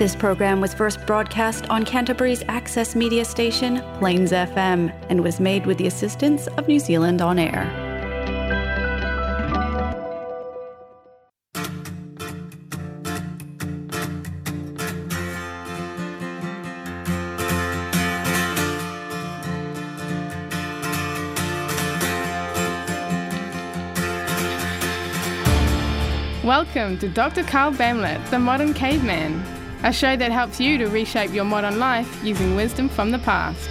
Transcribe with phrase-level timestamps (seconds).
[0.00, 5.66] This program was first broadcast on Canterbury's access media station, Plains FM, and was made
[5.66, 7.68] with the assistance of New Zealand On Air.
[26.42, 27.42] Welcome to Dr.
[27.42, 32.22] Carl Bamlet, the Modern Caveman, a show that helps you to reshape your modern life
[32.22, 33.70] using wisdom from the past.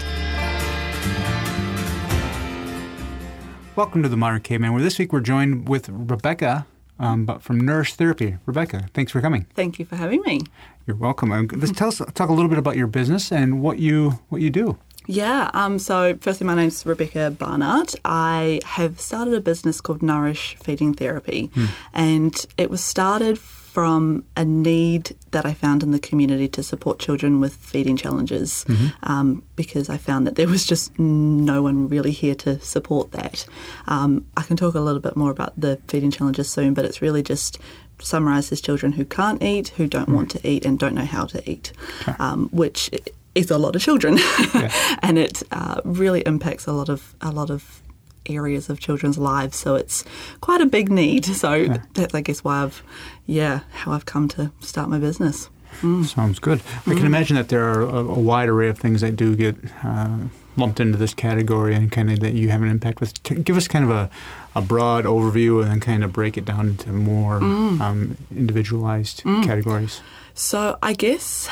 [3.76, 6.66] Welcome to the Modern Caveman, where this week we're joined with Rebecca,
[6.98, 8.38] um, but from Nourish Therapy.
[8.46, 9.46] Rebecca, thanks for coming.
[9.54, 10.42] Thank you for having me.
[10.88, 11.32] You're welcome.
[11.32, 14.42] Um, let's tell us, talk a little bit about your business and what you what
[14.42, 14.78] you do.
[15.06, 17.96] Yeah, um, so firstly, my name's Rebecca Barnard.
[18.04, 21.50] I have started a business called Nourish Feeding Therapy,
[21.94, 23.40] and it was started
[23.72, 28.66] from a need that I found in the community to support children with feeding challenges
[29.04, 33.46] um, because I found that there was just no one really here to support that.
[33.88, 37.00] Um, I can talk a little bit more about the feeding challenges soon, but it's
[37.02, 37.60] really just
[38.00, 41.50] summarises children who can't eat, who don't want to eat, and don't know how to
[41.50, 41.72] eat,
[42.18, 42.90] um, which
[43.36, 44.18] is a lot of children,
[45.02, 47.82] and it uh, really impacts a lot of a lot of
[48.30, 49.58] areas of children's lives.
[49.58, 50.04] So it's
[50.42, 51.28] quite a big need.
[51.40, 52.84] So that's, I guess, why I've,
[53.26, 55.50] yeah, how I've come to start my business.
[55.82, 56.62] Sounds good.
[56.86, 59.56] I can imagine that there are a, a wide array of things that do get
[59.84, 60.18] uh,
[60.58, 63.24] lumped into this category and kind of that you have an impact with.
[63.24, 64.10] Give us kind of a,
[64.56, 70.02] a broad overview and then kind of break it down into more um, individualized categories.
[70.34, 71.48] So I guess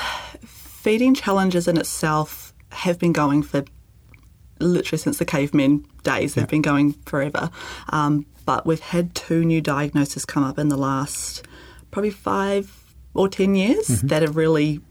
[0.46, 3.64] feeding challenges in itself have been going for
[4.60, 6.34] literally since the cavemen days.
[6.34, 7.50] They've been going forever.
[7.90, 11.46] Um, but we've had two new diagnoses come up in the last
[11.92, 12.72] probably five
[13.14, 14.82] or ten years that have really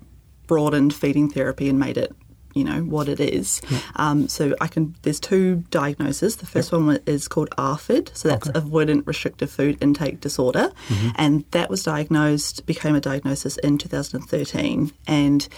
[0.46, 2.12] broadened feeding therapy and made it
[2.56, 3.60] you know what it is.
[3.96, 4.94] Um, so I can.
[5.02, 6.36] There's two diagnoses.
[6.36, 10.72] The first one is called ARFID, so that's avoidant restrictive food intake disorder,
[11.16, 15.48] and that was diagnosed became a diagnosis in 2013, and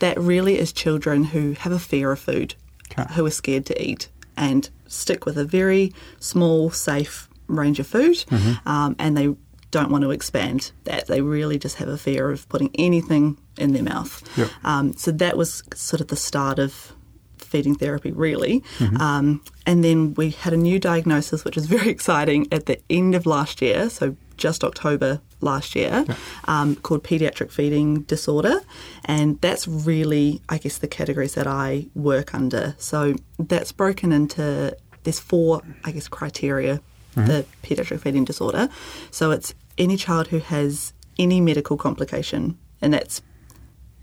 [0.00, 2.54] that really is children who have a fear of food,
[2.92, 3.12] Okay.
[3.14, 8.24] who are scared to eat, and stick with a very small, safe range of food,
[8.66, 9.34] um, and they
[9.70, 11.06] don't want to expand that.
[11.06, 14.22] They really just have a fear of putting anything in their mouth.
[14.36, 14.50] Yep.
[14.64, 16.92] Um, so that was sort of the start of
[17.38, 18.62] feeding therapy, really.
[19.00, 23.14] Um, and then we had a new diagnosis, which was very exciting, at the end
[23.14, 26.04] of last year, so just October last year,
[26.44, 28.60] um, called pediatric feeding disorder.
[29.04, 32.74] And that's really, I guess, the categories that I work under.
[32.78, 36.80] So that's broken into, there's four, I guess, criteria,
[37.14, 38.68] the pediatric feeding disorder.
[39.10, 43.22] So it's any child who has any medical complication, and that's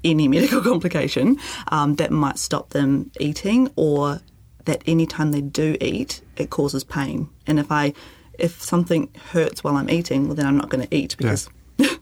[0.03, 1.37] any medical complication
[1.69, 4.21] um, that might stop them eating or
[4.65, 7.93] that any time they do eat it causes pain and if i
[8.39, 11.99] if something hurts while i'm eating well then i'm not going to eat because that's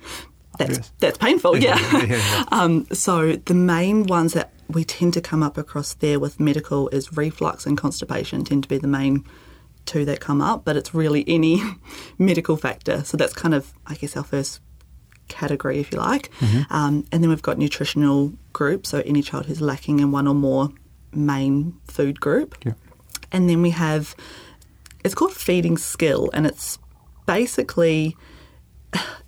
[0.59, 0.91] Obvious.
[0.99, 2.43] that's painful yeah, Yeah, yeah, yeah.
[2.51, 6.89] Um, so the main ones that we tend to come up across there with medical
[6.89, 9.23] is reflux and constipation tend to be the main
[9.85, 11.61] two that come up but it's really any
[12.17, 14.59] medical factor so that's kind of i guess our first
[15.27, 16.31] category, if you like.
[16.69, 20.33] Um, and then we've got nutritional groups, so any child who's lacking in one or
[20.33, 20.69] more
[21.13, 22.55] main food group.
[22.65, 22.73] Yeah.
[23.31, 24.15] And then we have,
[25.07, 26.77] it's called feeding skill, and it's
[27.25, 28.15] basically,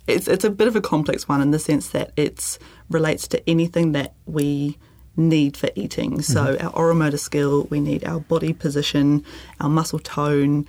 [0.06, 2.58] it's, it's a bit of a complex one in the sense that it
[2.90, 4.78] relates to anything that we
[5.16, 6.22] need for eating.
[6.22, 9.24] So our oral motor skill, we need our body position,
[9.60, 10.66] our muscle tone,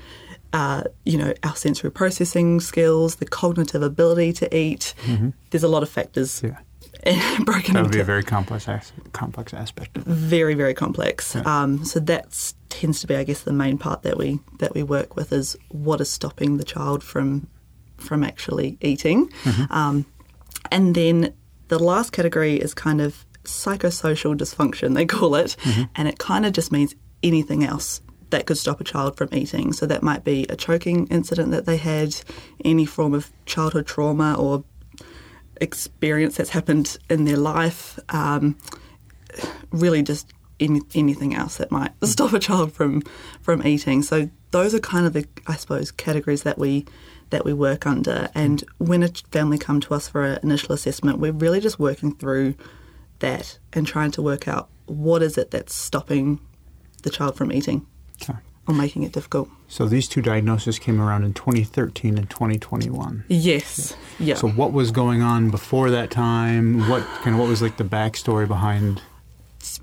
[0.54, 4.94] uh, you know, our sensory processing skills, the cognitive ability to eat.
[5.52, 6.58] There's a lot of factors Yeah.
[7.46, 11.35] broken That would be a very complex as- complex aspect very very complex.
[11.35, 14.84] Um, so that tends to be, I guess, the main part that we that we
[14.84, 17.47] work with is what is stopping the child from
[17.97, 19.29] from actually eating,
[19.69, 20.06] um,
[20.72, 21.34] and then
[21.68, 25.55] the last category is kind of psychosocial dysfunction they call it,
[25.96, 28.02] and it kind of just means anything else
[28.32, 29.73] that could stop a child from eating.
[29.73, 32.16] So that might be a choking incident that they had,
[32.64, 34.64] any form of childhood trauma or
[35.61, 37.97] experience that's happened in their life.
[38.09, 38.58] Um,
[39.72, 43.02] really, just any, anything else that might stop a child from
[43.41, 44.02] from eating.
[44.03, 46.85] So those are kind of the, I suppose, categories that we
[47.29, 48.29] that we work under.
[48.35, 52.13] And when a family come to us for an initial assessment, we're really just working
[52.16, 52.55] through
[53.19, 56.41] that and trying to work out what is it that's stopping
[57.03, 57.85] the child from eating.
[58.22, 58.37] Okay.
[58.72, 59.50] Or making it difficult.
[59.68, 63.26] So these two diagnoses came around in 2013 and 2021.
[63.28, 63.96] Yes.
[64.20, 64.35] Yeah.
[64.35, 66.90] So what was going on before that time?
[66.90, 69.02] What kind of what was like the backstory behind?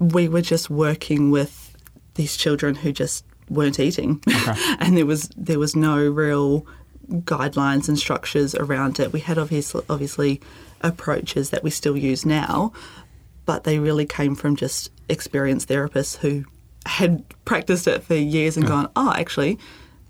[0.01, 1.77] we were just working with
[2.15, 4.55] these children who just weren't eating, Okay.
[4.81, 6.67] and there was there was no real
[7.09, 9.13] guidelines and structures around it.
[9.13, 10.41] We had obviously obviously
[10.81, 12.73] approaches that we still use now,
[13.47, 16.45] but they really came from just experienced therapists who
[16.89, 19.59] had practiced it for years and gone, oh, actually,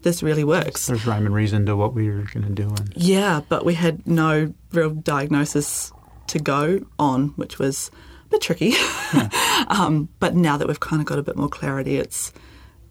[0.02, 0.86] this really works.
[0.86, 2.68] There's rhyme and reason to what we were going to do.
[2.68, 5.92] And Yeah, but we had no real diagnosis
[6.28, 7.90] to go on, which was
[8.26, 8.74] a bit tricky.
[9.68, 12.32] um, but now that we've kind of got a bit more clarity, it's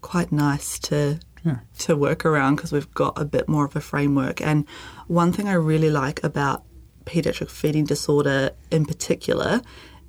[0.01, 1.59] quite nice to Yeah.
[1.79, 4.41] to work around because we've got a bit more of a framework.
[4.41, 4.65] And
[5.07, 6.63] one thing I really like about
[7.05, 9.61] pediatric feeding disorder in particular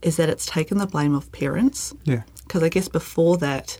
[0.03, 3.79] is that it's taken the blame off parents yeah, because I guess before that,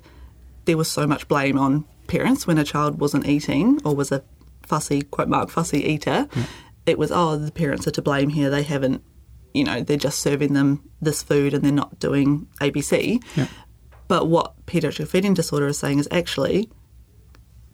[0.67, 4.23] there was so much blame on parents when a child wasn't eating or was a
[4.63, 6.29] fussy, quote mark, fussy eater.
[6.87, 8.51] It was, oh, the parents are to blame here.
[8.51, 9.03] They haven't,
[9.55, 13.23] you know, they're just serving them this food and they're not doing ABC.
[13.35, 13.49] Yeah.
[14.07, 16.71] But what pediatric feeding disorder is saying is actually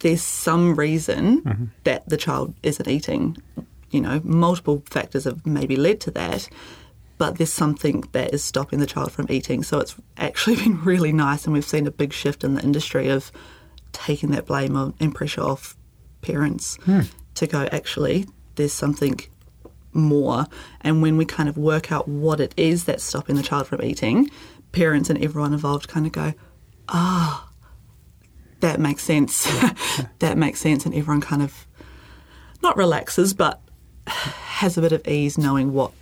[0.00, 1.64] there's some reason mm-hmm.
[1.84, 3.36] that the child isn't eating.
[3.90, 6.48] You know, multiple factors have maybe led to that,
[7.18, 9.62] but there's something that is stopping the child from eating.
[9.62, 13.08] So it's actually been really nice, and we've seen a big shift in the industry
[13.08, 13.30] of
[13.92, 15.76] taking that blame on, and pressure off
[16.20, 16.78] parents
[17.34, 18.26] to go, actually,
[18.56, 19.20] there's something
[19.92, 20.46] more.
[20.80, 23.82] And when we kind of work out what it is that's stopping the child from
[23.82, 24.30] eating,
[24.72, 26.34] parents and everyone involved kind of go,
[26.88, 27.48] ah,
[28.60, 29.46] that makes sense.
[30.18, 30.84] that makes sense.
[30.84, 31.66] And everyone kind of
[32.62, 33.60] not relaxes, but
[34.06, 35.92] has a bit of ease knowing what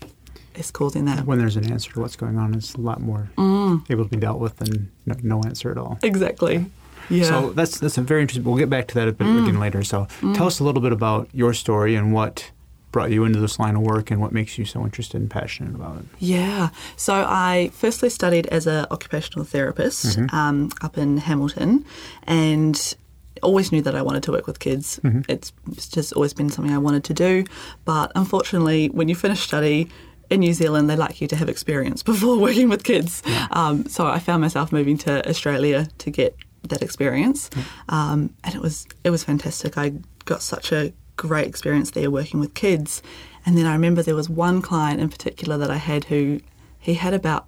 [0.54, 1.26] is causing that.
[1.26, 3.90] when there's an answer to what's going on, it's a lot more Mm.
[3.90, 5.99] able to be dealt with than no, no answer at all.
[6.02, 6.66] Exactly.
[7.10, 7.25] Yeah.
[7.25, 7.28] Mm.
[7.28, 8.44] So that's that's a very interesting.
[8.44, 9.82] We'll get back to that a bit again later.
[9.82, 12.50] So tell us a little bit about your story and what
[12.93, 15.75] brought you into this line of work and what makes you so interested and passionate
[15.75, 16.04] about it.
[16.19, 16.69] Yeah.
[16.96, 21.87] So I firstly studied as an occupational therapist um, up in Hamilton
[22.25, 22.94] and
[23.43, 25.00] always knew that I wanted to work with kids.
[25.26, 27.44] It's, it's just always been something I wanted to do.
[27.87, 29.88] But unfortunately, when you finish study,
[30.32, 33.23] in New Zealand, they like you to have experience before working with kids.
[33.50, 37.50] Um, so I found myself moving to Australia to get that experience,
[37.88, 39.76] um, and it was it was fantastic.
[39.76, 39.93] I
[40.25, 43.02] got such a great experience there working with kids,
[43.44, 46.40] and then I remember there was one client in particular that I had who
[46.79, 47.46] he had about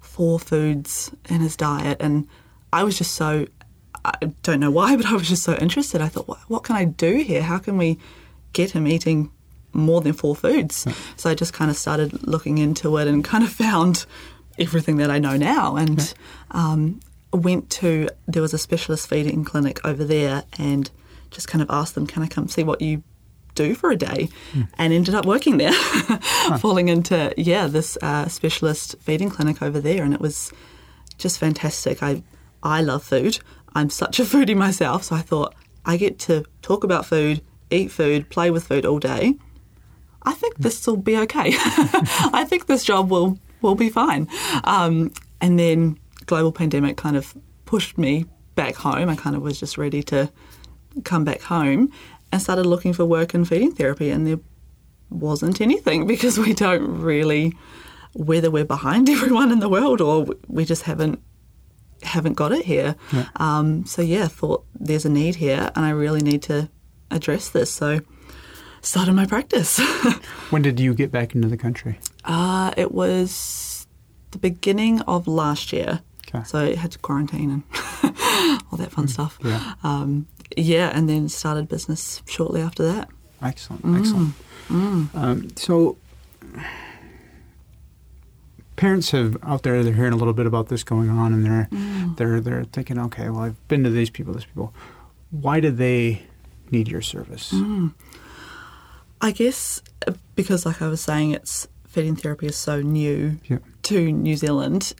[0.00, 2.28] four foods in his diet, and
[2.72, 3.46] I was just so
[4.04, 6.00] I don't know why, but I was just so interested.
[6.00, 7.42] I thought, what, what can I do here?
[7.42, 7.98] How can we
[8.52, 9.30] get him eating
[9.72, 10.86] more than four foods?
[11.16, 14.06] So I just kind of started looking into it and kind of found
[14.58, 15.76] everything that I know now.
[15.76, 16.14] And
[16.50, 17.00] um,
[17.32, 20.90] went to, there was a specialist feeding clinic over there and
[21.30, 23.02] just kind of asked them, can I come see what you
[23.54, 24.28] do for a day?
[24.78, 25.72] And ended up working there,
[26.58, 30.04] falling into, yeah, this uh, specialist feeding clinic over there.
[30.04, 30.52] And it was
[31.18, 32.02] just fantastic.
[32.02, 32.22] I
[32.62, 33.38] I love food.
[33.74, 35.54] I'm such a foodie myself, so I thought
[35.84, 39.34] I get to talk about food, eat food, play with food all day.
[40.24, 41.52] I think this will be okay.
[42.32, 44.28] I think this job will will be fine.
[44.64, 47.34] Um, and then global pandemic kind of
[47.64, 49.08] pushed me back home.
[49.08, 50.30] I kind of was just ready to
[51.04, 51.90] come back home
[52.30, 54.40] and started looking for work in feeding therapy, and there
[55.10, 57.54] wasn't anything because we don't really
[58.14, 61.20] whether we're behind everyone in the world or we just haven't
[62.02, 62.96] haven't got it here.
[63.36, 66.68] Um, so yeah, thought there's a need here, and I really need to
[67.10, 67.72] address this.
[67.72, 68.00] So
[68.82, 69.80] started my practice.
[70.50, 71.98] When did you get back into the country?
[72.24, 73.86] uh, it was
[74.32, 76.44] the beginning of last year, Okay.
[76.44, 77.62] so I had to quarantine and
[78.70, 79.38] all that fun stuff.
[79.44, 79.74] Yeah.
[79.82, 83.08] Um, yeah, and then started business shortly after that.
[83.40, 84.34] Excellent, excellent.
[84.70, 85.96] Um, so,
[88.76, 91.68] parents have out there they're hearing a little bit about this going on, and they're
[92.16, 94.72] they're they're thinking, okay, well, I've been to these people, these people.
[95.30, 96.22] Why do they
[96.70, 97.54] need your service?
[99.22, 103.58] I guess uh, because, like I was saying, it's feeding therapy is so new Yeah.
[103.84, 104.92] to New Zealand.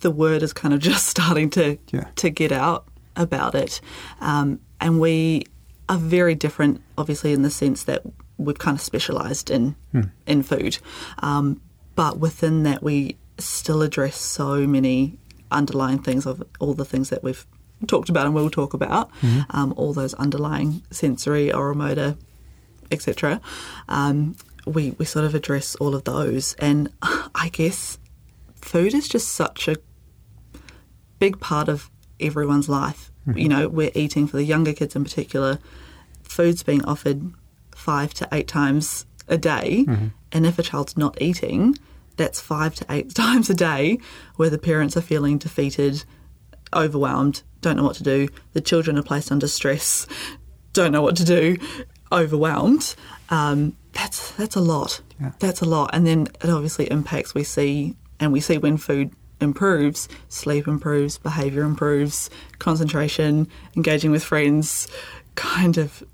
[0.00, 2.08] The word is kind of just starting to Yeah.
[2.16, 2.86] to get out
[3.16, 3.80] about it,
[4.20, 5.44] um, and we
[5.88, 8.02] are very different, obviously, in the sense that
[8.38, 9.76] we've kind of specialised in
[10.26, 10.78] in food,
[11.20, 11.60] um,
[11.94, 15.18] but within that, we still address so many
[15.50, 17.46] underlying things of all the things that we've
[17.88, 19.10] talked about and will talk about,
[19.50, 22.16] um, all those underlying sensory, oral motor,
[22.90, 23.40] etc.
[23.88, 27.98] Um, we we sort of address all of those, and I guess
[28.60, 29.76] food is just such a
[31.18, 35.58] big part of everyone's life You know, we're eating for the younger kids in particular.
[36.22, 37.32] Food's being offered
[37.74, 39.84] five to eight times a day,
[40.32, 41.76] and if a child's not eating,
[42.16, 43.98] that's five to eight times a day
[44.36, 46.04] where the parents are feeling defeated,
[46.74, 48.28] overwhelmed, don't know what to do.
[48.52, 50.06] The children are placed under stress,
[50.72, 51.56] don't know what to do,
[52.12, 52.94] overwhelmed.
[53.28, 55.00] Um, that's that's a lot.
[55.20, 55.32] Yeah.
[55.38, 57.34] That's a lot, and then it obviously impacts.
[57.34, 64.22] We see, and we see when food improves, sleep improves, behaviour improves, concentration, engaging with
[64.22, 64.86] friends,
[65.34, 66.04] kind of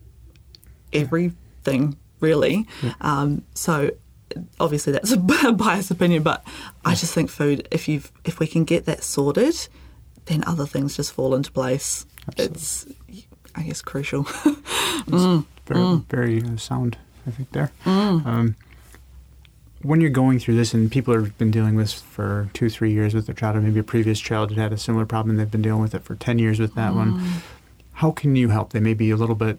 [0.92, 2.66] everything really.
[3.00, 3.90] Um, so
[4.58, 5.16] obviously that's a
[5.52, 6.44] biased opinion, but
[6.84, 7.68] I just think food.
[7.70, 9.68] If you if we can get that sorted,
[10.26, 12.06] then other things just fall into place.
[12.36, 12.86] It's
[13.56, 14.24] I guess crucial.
[15.06, 16.04] Mm, very mm.
[16.06, 16.98] very uh, sound.
[17.28, 17.70] I think there.
[17.84, 18.26] Mm.
[18.26, 18.56] Um,
[19.82, 22.92] when you're going through this, and people have been dealing with this for two, three
[22.92, 25.38] years with their child, or maybe a previous child had had a similar problem, and
[25.38, 27.20] they've been dealing with it for ten years with that one.
[27.92, 28.70] How can you help?
[28.72, 29.58] They may be a little bit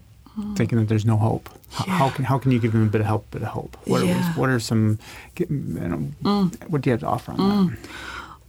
[0.56, 1.50] thinking that there's no hope.
[1.72, 2.12] How Yeah.
[2.12, 3.78] can how can you give them a bit of help, bit of hope?
[3.86, 4.18] What Yeah.
[4.18, 5.00] are what are some?
[5.38, 7.38] You know, What do you have to offer on
[7.68, 7.78] that?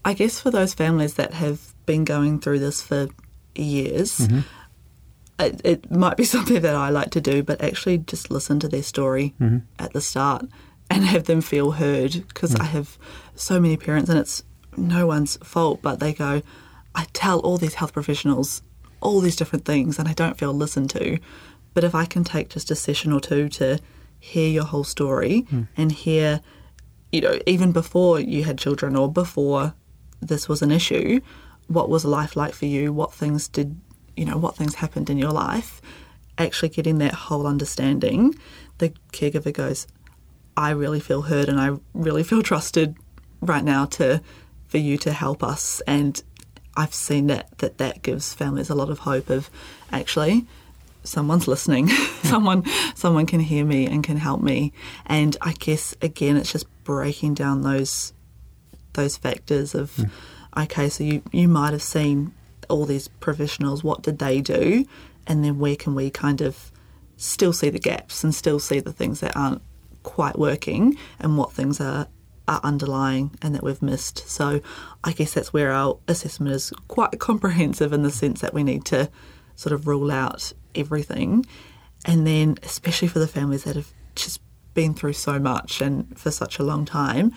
[0.05, 3.09] I guess for those families that have been going through this for
[3.55, 4.41] years, mm-hmm.
[5.39, 8.69] It, it might be something that I like to do, but actually just listen to
[8.69, 9.59] their story mm-hmm.
[9.79, 10.47] at the start
[10.91, 12.25] and have them feel heard.
[12.29, 12.61] Because mm.
[12.61, 12.99] I have
[13.35, 14.43] so many parents, and it's
[14.77, 16.43] no one's fault, but they go,
[16.95, 18.63] I tell all these health professionals
[19.01, 21.19] all these different things, and I don't feel listened to.
[21.73, 23.79] But if I can take just a session or two to
[24.19, 25.69] hear your whole story mm.
[25.77, 26.41] and hear
[27.13, 29.75] you know, even before you had children or before
[30.21, 31.21] this was an issue,
[31.67, 32.93] what was life like for you?
[32.93, 33.81] What things did,
[34.19, 35.81] you know, what things happened in your life?
[36.37, 38.35] Actually getting that whole understanding,
[38.79, 39.87] the caregiver goes,
[40.57, 42.97] I really feel heard and I really feel trusted
[43.41, 44.21] right now to
[44.67, 45.81] for you to help us.
[45.87, 46.21] And
[46.77, 49.51] I've seen that that that gives families a lot of hope of
[49.93, 50.47] actually
[51.05, 51.89] someone's listening.
[52.23, 54.73] Someone someone can hear me and can help me.
[55.07, 58.13] And i guess again it's just breaking down those
[58.95, 60.05] those factors of hmm.
[60.61, 62.33] okay so you you might have seen
[62.69, 64.85] all these professionals what did they do
[65.27, 66.71] and then where can we kind of
[67.17, 69.61] still see the gaps and still see the things that aren't
[70.03, 72.07] quite working and what things are
[72.49, 74.27] are underlying and that we've missed.
[74.29, 74.61] So
[75.05, 78.85] I guess that's where our assessment is quite comprehensive in the sense that we need
[78.87, 79.11] to
[79.55, 81.45] sort of rule out everything.
[82.07, 84.41] And then especially for the families that have just
[84.73, 87.35] been through so much and for such a long time,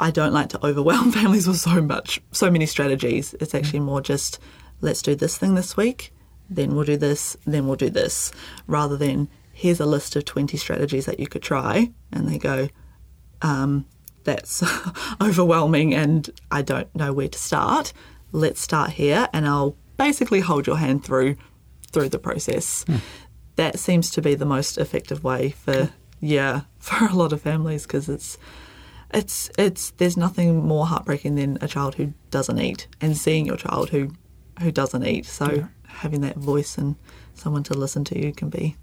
[0.00, 3.34] I don't like to overwhelm families with so much, so many strategies.
[3.34, 4.38] It's actually more just
[4.80, 6.12] let's do this thing this week,
[6.50, 8.32] then we'll do this, then we'll do this,
[8.66, 11.90] rather than here's a list of 20 strategies that you could try.
[12.12, 12.68] And they go,
[13.40, 13.86] um,
[14.24, 14.62] that's
[15.20, 17.92] overwhelming and I don't know where to start.
[18.32, 21.36] Let's start here and I'll basically hold your hand through
[21.92, 22.84] through the process.
[23.56, 27.84] That seems to be the most effective way for yeah, for a lot of families
[27.84, 28.36] because it's
[29.14, 33.56] it's it's there's nothing more heartbreaking than a child who doesn't eat and seeing your
[33.56, 34.10] child who
[34.60, 35.26] who doesn't eat.
[35.26, 36.96] So having that voice and
[37.34, 38.76] someone to listen to you can be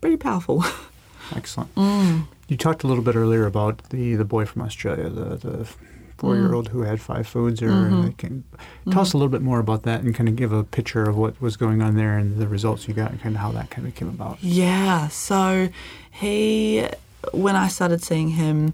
[0.00, 0.64] pretty powerful.
[1.34, 1.74] Excellent.
[1.74, 2.26] Mm.
[2.48, 5.68] You talked a little bit earlier about the, the boy from Australia, the, the
[6.16, 6.72] four year old mm.
[6.72, 7.60] who had five foods.
[7.60, 8.10] Or mm-hmm.
[8.12, 8.44] can,
[8.90, 9.18] tell us a mm-hmm.
[9.18, 11.82] little bit more about that and kind of give a picture of what was going
[11.82, 14.08] on there and the results you got and kind of how that kind of came
[14.08, 14.42] about.
[14.42, 15.68] Yeah, so
[16.10, 16.86] he,
[17.32, 18.72] when I started seeing him,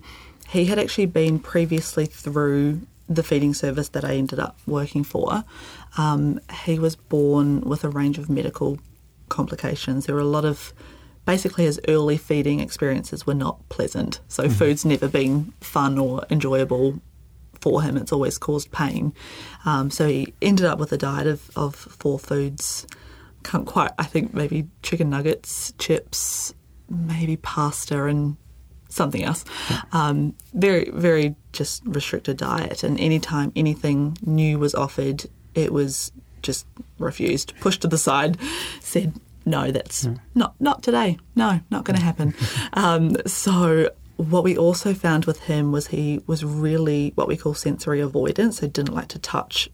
[0.48, 5.44] he had actually been previously through the feeding service that I ended up working for.
[5.98, 8.78] Um, he was born with a range of medical
[9.28, 10.06] complications.
[10.06, 10.72] There were a lot of,
[11.26, 14.20] basically, his early feeding experiences were not pleasant.
[14.28, 17.00] So, food's never been fun or enjoyable
[17.60, 19.14] for him, it's always caused pain.
[19.64, 22.86] Um, so, he ended up with a diet of, of four foods
[23.44, 23.92] can't quite.
[23.98, 26.54] I think maybe chicken nuggets, chips,
[26.88, 28.36] maybe pasta, and
[28.94, 29.44] something else.
[29.92, 32.82] Um, very, very just restricted diet.
[32.82, 36.66] And anytime anything new was offered, it was just
[36.98, 38.38] refused, pushed to the side,
[38.80, 41.18] said, "No, that's not not today.
[41.34, 42.34] No, not going to happen."
[42.72, 43.90] um, so.
[44.16, 48.60] What we also found with him was he was really what we call sensory avoidance.
[48.60, 49.68] So didn't like to touch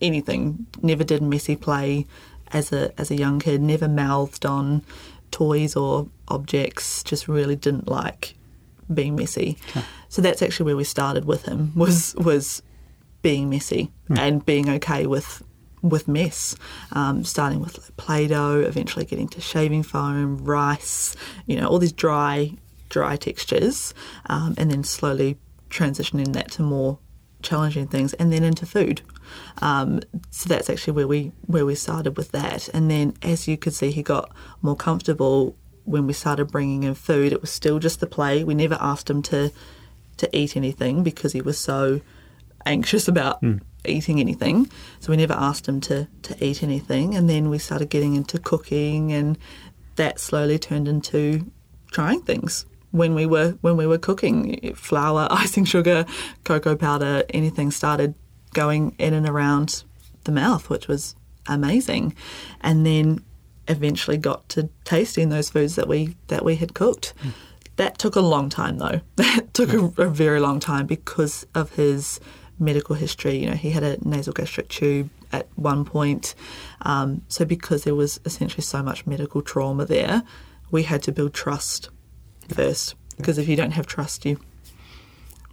[0.00, 0.66] anything.
[0.82, 2.06] Never did messy play
[2.52, 3.62] as a as a young kid.
[3.62, 4.82] Never mouthed on
[5.30, 7.04] toys or objects.
[7.04, 8.34] Just really didn't like
[8.92, 9.58] being messy.
[10.08, 11.72] So that's actually where we started with him.
[11.74, 12.62] Was was
[13.22, 15.42] being messy and being okay with
[15.82, 16.56] with mess.
[16.92, 21.16] Um, starting with like play-doh, eventually getting to shaving foam, rice.
[21.46, 22.52] You know all these dry
[22.88, 23.94] dry textures,
[24.26, 25.38] um, and then slowly
[25.70, 26.98] transitioning that to more
[27.42, 29.02] challenging things, and then into food.
[29.62, 30.00] Um,
[30.30, 32.68] so that's actually where we where we started with that.
[32.74, 34.30] And then, as you could see, he got
[34.62, 37.32] more comfortable when we started bringing in food.
[37.32, 38.44] It was still just the play.
[38.44, 39.50] We never asked him to
[40.16, 42.00] to eat anything because he was so
[42.64, 43.58] anxious about hmm.
[43.84, 44.70] eating anything.
[45.00, 47.14] So we never asked him to to eat anything.
[47.14, 49.38] And then we started getting into cooking, and
[49.96, 51.50] that slowly turned into
[51.90, 56.06] trying things when we were when we were cooking flour icing sugar
[56.44, 58.14] cocoa powder anything started
[58.52, 59.84] going in and around
[60.24, 61.16] the mouth which was
[61.48, 62.14] amazing
[62.60, 63.22] and then
[63.68, 67.14] eventually got to tasting those foods that we that we had cooked.
[67.76, 69.00] That took a long time though.
[69.16, 72.20] That took a, a very long time because of his
[72.58, 73.36] medical history.
[73.36, 76.34] You know he had a nasal gastric tube at one point.
[76.82, 80.22] Um, so because there was essentially so much medical trauma there
[80.70, 81.88] we had to build trust
[82.48, 82.94] first.
[83.16, 84.38] Because if you don't have trust you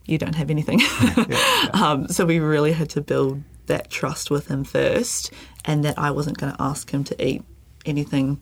[0.06, 0.82] you don't have anything.
[1.74, 5.32] Um, so we really had to build that trust with him first
[5.64, 7.44] and that I wasn't going to ask him to eat
[7.86, 8.42] anything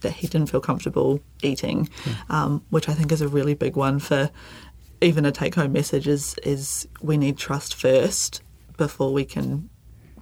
[0.00, 1.88] that he didn't feel comfortable eating
[2.30, 4.30] um, which I think is a really big one for
[5.00, 8.42] even a take home message is, is we need trust first
[8.76, 9.68] before we can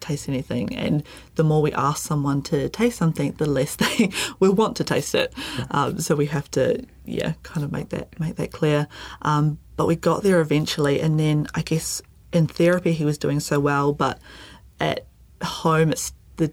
[0.00, 0.74] taste anything.
[0.76, 1.02] And
[1.34, 5.14] the more we ask someone to taste something the less they will want to taste
[5.14, 5.34] it.
[5.70, 8.86] Um, so we have to yeah kind of make that make that clear.
[9.22, 13.40] Um, but we got there eventually and then I guess in therapy he was doing
[13.40, 14.18] so well but
[14.80, 15.06] at
[15.42, 16.52] home it's the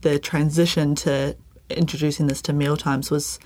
[0.00, 1.36] the transition to
[1.76, 3.38] introducing this to meal times was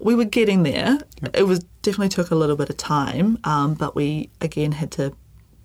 [0.00, 0.98] we were getting there.
[1.34, 5.14] It was definitely took a little bit of time um, but we again had to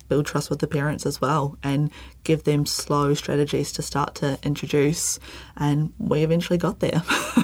[0.09, 1.89] build trust with the parents as well and
[2.23, 5.19] give them slow strategies to start to introduce
[5.55, 7.03] and we eventually got there.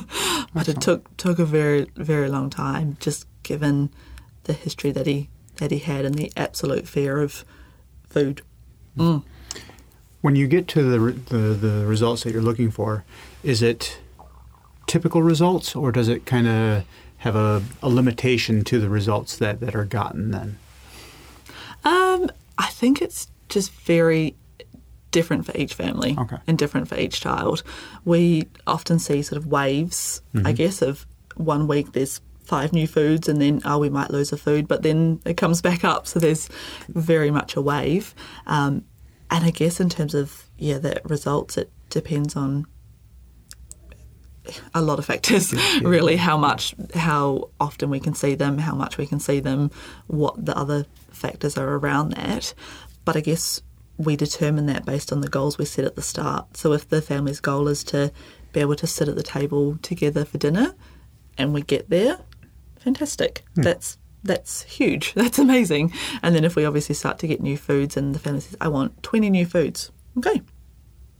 [0.53, 3.91] But it took took a very very long time just given
[4.45, 7.45] the history that he that he had and the absolute fear of
[8.09, 8.41] food.
[8.97, 9.23] Mm.
[10.21, 13.05] When you get to the, the the results that you're looking for,
[13.43, 13.99] is it
[14.89, 16.83] typical results, or does it kind of
[17.17, 20.57] have a, a limitation to the results that, that are gotten then?
[21.83, 24.35] Um, I think it's just very
[25.11, 26.37] different for each family Okay.
[26.47, 27.63] and different for each child.
[28.05, 33.29] We often see sort of waves, I guess, of one week there's five new foods
[33.29, 36.19] and then oh we might lose a food but then it comes back up so
[36.19, 36.49] there's
[36.89, 38.15] very much a wave
[38.47, 38.83] um,
[39.29, 42.65] and i guess in terms of yeah the results it depends on
[44.73, 48.97] a lot of factors really how much how often we can see them how much
[48.97, 49.71] we can see them
[50.07, 52.53] what the other factors are around that.
[53.05, 53.61] But i guess
[53.97, 56.55] we determine that based on the goals we set at the start.
[56.55, 58.11] So if the family's goal is to
[58.53, 60.73] be able to sit at the table together for dinner
[61.37, 62.19] and we get there
[62.79, 63.43] fantastic.
[63.55, 63.61] Hmm.
[63.61, 65.13] That's that's huge.
[65.15, 65.93] That's amazing.
[66.21, 68.67] And then if we obviously start to get new foods and the family says i
[68.67, 69.91] want 20 new foods.
[70.17, 70.41] Okay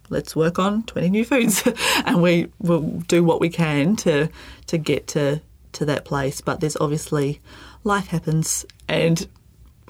[0.10, 1.64] let's work on 20 new foods
[2.06, 4.28] and we will do what we can to
[4.68, 5.42] to get to
[5.74, 7.40] to that place but there's obviously
[7.84, 9.28] life happens and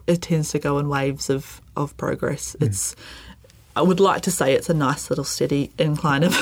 [0.08, 2.96] it tends to go in waves of of progress it's
[3.76, 6.34] I would like to say it's a nice little steady incline of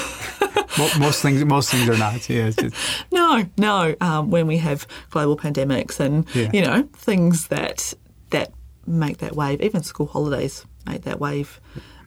[1.00, 2.28] most things most things are not.
[2.30, 2.76] Yeah, just,
[3.12, 6.50] no no um, when we have global pandemics and Yeah.
[6.54, 7.94] you know things that
[8.32, 8.54] that
[8.88, 11.60] make that wave even school holidays make that wave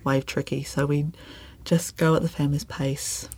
[0.02, 1.06] wave tricky so we
[1.64, 3.28] just go at the family's pace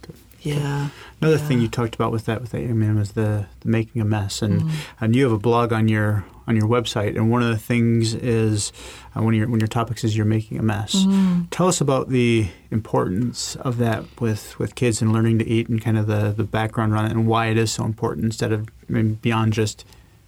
[0.41, 0.89] yeah
[1.21, 1.47] Another yeah.
[1.47, 4.63] thing you talked about with that with man was the, the making a mess, and
[4.63, 4.71] Mm.
[5.01, 8.13] and you have a blog on your on your website, and one of the things
[8.15, 8.73] is
[9.17, 10.97] uh, one of your one of your topics is you're making a mess.
[10.97, 11.47] Mm.
[11.53, 15.81] Tell us about the importance of that with, with kids and learning to eat, and
[15.81, 18.69] kind of the, the background around it, and why it is so important instead of
[18.89, 19.85] I mean, beyond just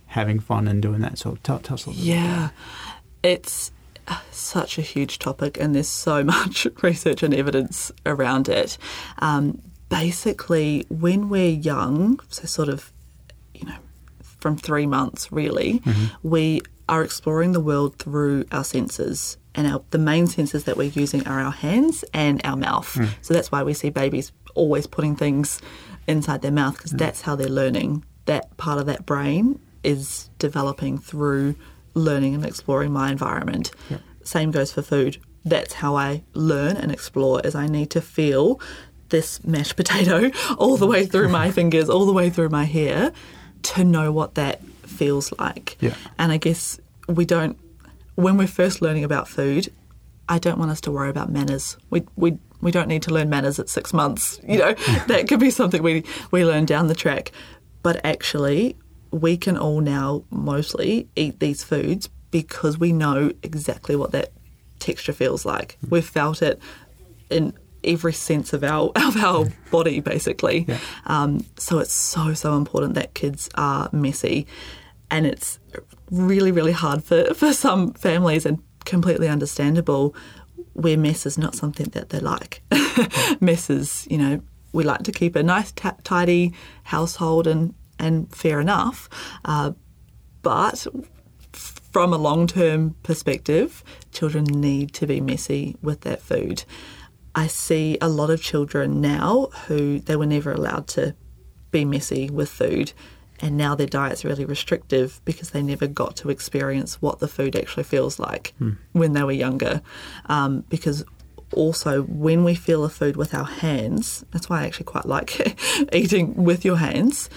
[0.06, 1.18] having fun and doing that.
[1.18, 2.14] So tell, tell us a little bit.
[2.14, 2.50] Yeah,
[3.24, 3.73] it's uh,
[4.30, 8.78] such a huge topic, and there's so much research and evidence around it.
[9.18, 12.92] Um, basically, when we're young, so sort of,
[13.54, 13.76] you know,
[14.22, 16.28] from three months really, mm-hmm.
[16.28, 19.38] we are exploring the world through our senses.
[19.54, 22.92] And our, the main senses that we're using are our hands and our mouth.
[22.94, 23.08] Mm.
[23.22, 25.60] So that's why we see babies always putting things
[26.06, 26.98] inside their mouth because mm.
[26.98, 28.04] that's how they're learning.
[28.26, 31.54] That part of that brain is developing through
[31.94, 33.70] learning and exploring my environment.
[34.22, 35.18] Same goes for food.
[35.44, 38.60] That's how I learn and explore is I need to feel
[39.10, 43.12] this mashed potato all the way through my fingers, all the way through my hair
[43.62, 45.76] to know what that feels like.
[45.80, 45.94] Yeah.
[46.18, 46.78] And I guess
[47.08, 47.58] we don't
[48.14, 49.72] when we're first learning about food,
[50.28, 51.76] I don't want us to worry about manners.
[51.90, 54.40] We we we don't need to learn manners at six months.
[54.46, 54.72] You know,
[55.08, 57.32] that could be something we we learn down the track.
[57.82, 58.76] But actually,
[59.14, 64.32] we can all now mostly eat these foods because we know exactly what that
[64.80, 65.78] texture feels like.
[65.88, 66.60] We've felt it
[67.30, 67.52] in
[67.84, 70.64] every sense of our of our body, basically.
[70.66, 70.78] Yeah.
[71.06, 74.46] Um, so it's so so important that kids are messy,
[75.10, 75.58] and it's
[76.10, 80.14] really really hard for for some families and completely understandable
[80.72, 82.62] where mess is not something that they like.
[83.40, 87.74] mess is, you know, we like to keep a nice, t- tidy household, and
[88.04, 89.08] and fair enough.
[89.44, 89.72] Uh,
[90.42, 90.86] but
[91.52, 96.64] from a long term perspective, children need to be messy with that food.
[97.34, 101.16] I see a lot of children now who they were never allowed to
[101.70, 102.92] be messy with food,
[103.40, 107.56] and now their diet's really restrictive because they never got to experience what the food
[107.56, 108.54] actually feels like
[108.92, 109.82] when they were younger.
[110.26, 111.04] Um, because
[111.52, 115.56] also, when we feel a food with our hands, that's why I actually quite like
[115.92, 117.30] eating with your hands.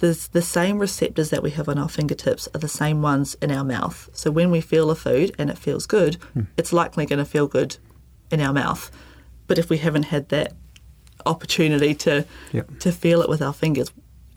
[0.00, 3.50] There's the same receptors that we have on our fingertips are the same ones in
[3.50, 4.08] our mouth.
[4.12, 6.42] So when we feel a food and it feels good, hmm.
[6.56, 7.76] it's likely going to feel good
[8.30, 8.90] in our mouth.
[9.48, 10.52] But if we haven't had that
[11.26, 12.78] opportunity to Yep.
[12.80, 13.90] to feel it with our fingers,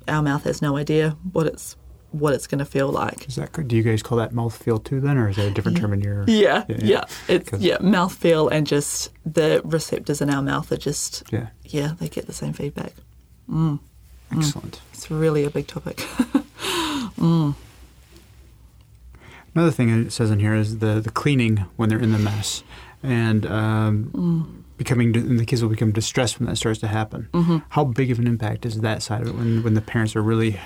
[0.08, 1.76] our mouth has no idea what it's
[2.12, 3.28] what it's going to feel like.
[3.28, 5.52] Is that do you guys call that mouth feel too then, or is that a
[5.52, 6.26] different term in your?
[6.28, 10.78] Yeah, Yeah, yeah, it's yeah, mouth feel and just the receptors in our mouth are
[10.78, 11.50] just Yeah.
[11.64, 12.94] yeah, they get the same feedback.
[13.50, 13.80] Mm.
[14.36, 14.82] Excellent.
[14.94, 16.04] It's really a big topic.
[19.54, 22.64] Another thing it says in here is the, the cleaning when they're in the mess,
[23.04, 27.28] and um, becoming and the kids will become distressed when that starts to happen.
[27.34, 27.58] Mm-hmm.
[27.70, 30.22] How big of an impact is that side of it when when the parents are
[30.22, 30.58] really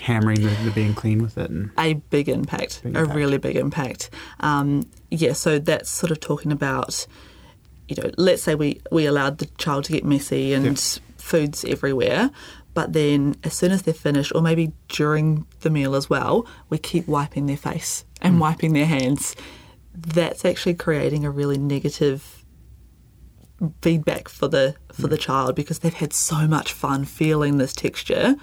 [0.00, 1.50] hammering the, the being clean with it?
[1.50, 4.08] And a big impact, Big a really big impact.
[4.40, 7.06] Um, yeah, so that's sort of talking about,
[7.88, 11.02] you know, let's say we, we allowed the child to get messy and Yeah.
[11.18, 12.30] foods everywhere,
[12.80, 16.78] but then as soon as they're finished, or maybe during the meal as well, we
[16.78, 18.38] keep wiping their face and mm.
[18.38, 19.36] wiping their hands.
[19.94, 22.42] That's actually creating a really negative
[23.82, 25.20] feedback for the for the mm.
[25.20, 28.34] child because they've had so much fun feeling this texture,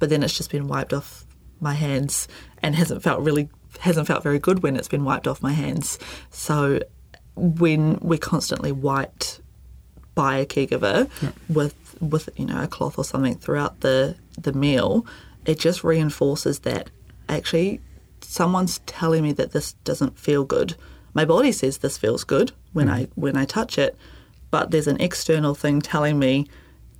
[0.00, 1.24] but then it's just been wiped off
[1.60, 2.26] my hands
[2.62, 6.00] and hasn't felt really hasn't felt very good when it's been wiped off my hands.
[6.30, 6.80] So
[7.36, 9.40] when we're constantly wiped
[10.16, 11.08] by a caregiver
[11.48, 15.06] with with you know a cloth or something throughout the the meal,
[15.44, 16.90] it just reinforces that
[17.28, 17.80] actually
[18.20, 20.74] someone's telling me that this doesn't feel good.
[21.12, 22.92] My body says this feels good when mm.
[22.92, 23.96] I when I touch it,
[24.50, 26.46] but there's an external thing telling me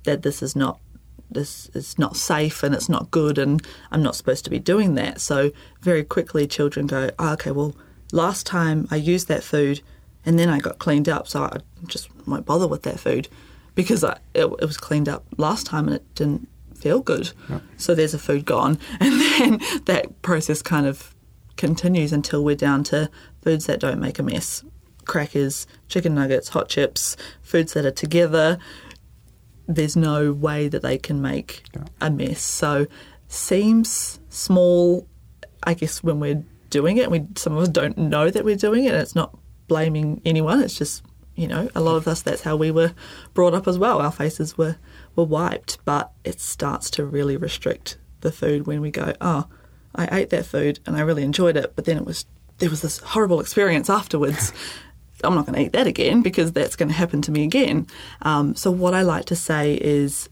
[0.03, 0.79] that this is not
[1.29, 4.95] this is not safe and it's not good and I'm not supposed to be doing
[4.95, 5.19] that.
[5.19, 7.75] So very quickly children go, oh, okay, well
[8.11, 9.81] last time I used that food
[10.25, 13.27] and then I got cleaned up, so I just won't bother with that food
[13.75, 17.31] because I, it, it was cleaned up last time and it didn't feel good.
[17.77, 21.13] So there's a food gone, and then that process kind of
[21.57, 23.09] continues until we're down to
[23.41, 24.63] foods that don't make a mess.
[25.05, 28.57] Crackers, chicken nuggets, hot chips, foods that are together.
[29.67, 31.63] There's no way that they can make
[32.01, 32.41] a mess.
[32.41, 32.87] So
[33.27, 35.07] seems small,
[35.63, 37.09] I guess, when we're doing it.
[37.09, 38.93] We some of us don't know that we're doing it.
[38.93, 40.61] And it's not blaming anyone.
[40.61, 41.03] It's just
[41.35, 42.21] you know a lot of us.
[42.21, 42.93] That's how we were
[43.33, 44.01] brought up as well.
[44.01, 44.77] Our faces were
[45.15, 49.13] were wiped, but it starts to really restrict the food when we go.
[49.21, 49.47] Oh,
[49.93, 52.25] I ate that food and I really enjoyed it, but then it was
[52.57, 54.53] there was this horrible experience afterwards.
[55.23, 57.87] I'm not going to eat that again because that's going to happen to me again.
[58.21, 60.29] Um, so what I like to say is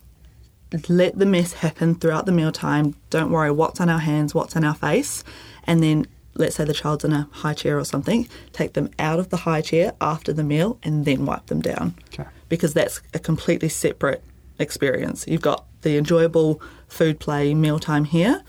[0.89, 2.96] let the mess happen throughout the mealtime.
[3.10, 5.24] Don't worry what's on our hands, what's on our face,
[5.66, 9.19] and then let's say the child's in a high chair or something, take them out
[9.19, 11.96] of the high chair after the meal and then wipe them down.
[12.13, 12.30] Okay.
[12.50, 14.24] Because that's a completely separate
[14.60, 15.26] experience.
[15.28, 18.43] You've got the enjoyable food play mealtime here,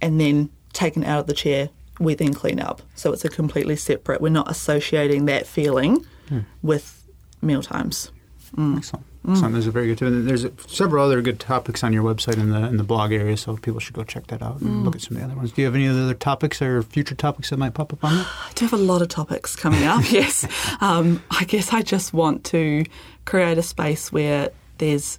[0.00, 2.82] and then taken out of the chair, we then clean up.
[2.94, 4.20] So it's a completely separate.
[4.20, 6.40] We're not associating that feeling hmm.
[6.62, 7.06] with
[7.40, 8.10] meal times.
[8.54, 8.78] Mm.
[8.78, 9.05] Excellent.
[9.26, 9.32] Mm.
[9.32, 9.52] Excellent.
[9.54, 10.02] There's a very good.
[10.02, 13.36] And there's several other good topics on your website in the in the blog area,
[13.36, 14.96] so people should go check that out and look mm.
[14.96, 15.52] at some of the other ones.
[15.52, 18.26] Do you have any other topics or future topics that might pop up on that?
[18.48, 20.46] I do have a lot of topics coming up, yes.
[20.80, 22.84] Um, I guess I just want to
[23.24, 25.18] create a space where there's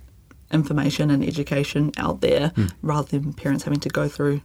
[0.52, 2.68] information and education out there hmm.
[2.82, 4.42] rather than parents having to go through.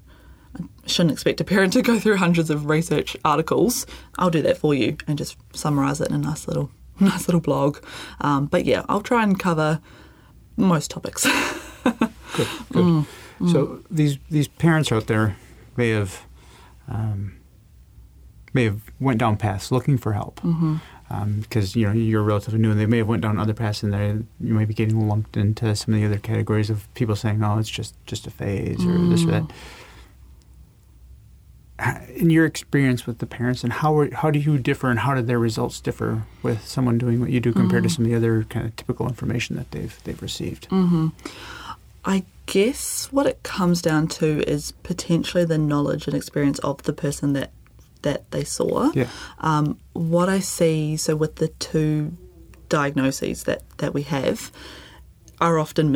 [0.59, 3.87] I shouldn't expect a parent to go through hundreds of research articles.
[4.19, 7.41] I'll do that for you and just summarise it in a nice little, nice little
[7.41, 7.79] blog.
[8.21, 9.81] Um, but yeah, I'll try and cover
[10.57, 11.25] most topics.
[11.85, 12.49] Good.
[12.73, 12.85] Good.
[12.85, 13.07] Mm,
[13.41, 13.53] mm.
[13.53, 15.37] So these these parents out there
[15.77, 16.25] may have
[16.89, 17.35] um,
[18.53, 20.77] may have went down paths looking for help mm-hmm.
[21.11, 23.83] um, because you know you're relatively new, and they may have went down other paths,
[23.83, 24.09] and they
[24.41, 27.59] you may be getting lumped into some of the other categories of people saying, "Oh,
[27.59, 29.43] it's just just a phase" or this or that.
[29.43, 29.53] Mm.
[32.15, 35.27] In your experience with the parents, and how how do you differ, and how did
[35.27, 38.45] their results differ with someone doing what you do compared to some of the other
[38.45, 40.69] kind of typical information that they've they've received?
[42.05, 46.93] I guess what it comes down to is potentially the knowledge and experience of the
[46.93, 47.53] person that
[48.03, 48.91] that they saw.
[48.95, 49.09] Yeah.
[49.39, 52.17] Um, what I see, so with the two
[52.69, 54.51] diagnoses that, that we have,
[55.41, 55.93] are often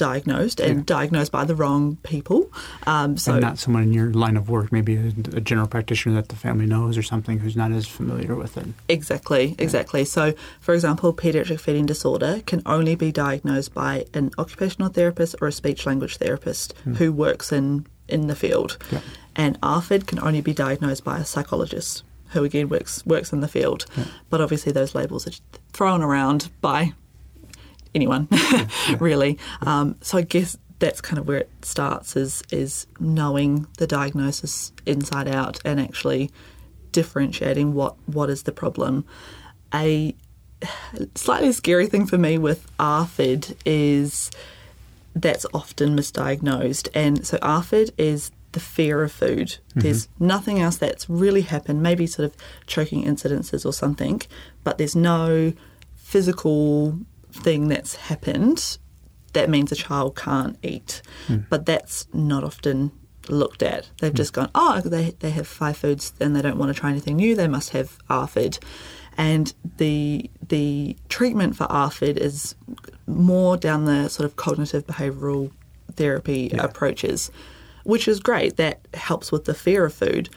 [0.00, 0.82] misdiagnosed and Yeah.
[0.86, 2.50] diagnosed by the wrong people.
[2.86, 6.14] Um, so and not someone in your line of work, maybe a, a general practitioner
[6.16, 8.66] that the family knows or something who's not as familiar with it.
[8.88, 10.04] Exactly, exactly.
[10.04, 15.48] So, for example, pediatric feeding disorder can only be diagnosed by an occupational therapist or
[15.48, 18.78] a speech language therapist who works in, in the field.
[18.90, 19.00] Yeah.
[19.36, 23.48] And ARFID can only be diagnosed by a psychologist who again works works in the
[23.48, 23.86] field.
[24.28, 25.32] But obviously those labels are
[25.72, 26.92] thrown around by
[27.94, 28.28] anyone,
[28.98, 29.38] really.
[29.62, 34.72] Um, so I guess that's kind of where it starts is is knowing the diagnosis
[34.86, 36.30] inside out and actually
[36.92, 39.04] differentiating what what is the problem.
[39.72, 40.14] A
[41.14, 44.30] slightly scary thing for me with ARFID is
[45.14, 46.88] that's often misdiagnosed.
[46.94, 49.58] And so ARFID is the fear of food.
[49.74, 54.22] There's nothing else that's really happened, maybe sort of choking incidences or something,
[54.64, 55.52] but there's no
[55.96, 56.98] physical
[57.32, 58.78] thing that's happened
[59.32, 61.02] that means a child can't eat.
[61.26, 61.38] Hmm.
[61.48, 62.92] But that's not often
[63.28, 63.90] looked at.
[64.00, 64.16] They've hmm.
[64.16, 67.16] just gone, oh, they, they have five foods and they don't want to try anything
[67.16, 68.58] new, they must have ARFID.
[69.16, 72.54] And the the treatment for ARFID is
[73.06, 75.50] more down the sort of cognitive behavioural
[75.94, 77.30] therapy approaches,
[77.84, 78.56] which is great.
[78.56, 80.30] That helps with the fear of food.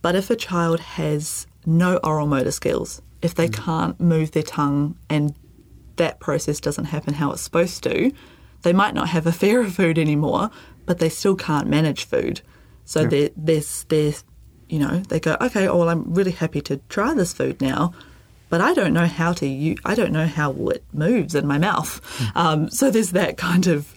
[0.00, 3.52] But if a child has no oral motor skills, if they hmm.
[3.52, 5.34] can't move their tongue and
[6.00, 8.10] that process doesn't happen how it's supposed to,
[8.62, 10.50] they might not have a fear of food anymore,
[10.86, 12.40] but they still can't manage food.
[12.84, 14.14] So they're, they're, they're,
[14.68, 17.92] you know, they go, okay, oh, well, I'm really happy to try this food now,
[18.48, 21.58] but I don't know how to, you, I don't know how it moves in my
[21.58, 22.00] mouth.
[22.34, 23.94] Um, so there's that kind of,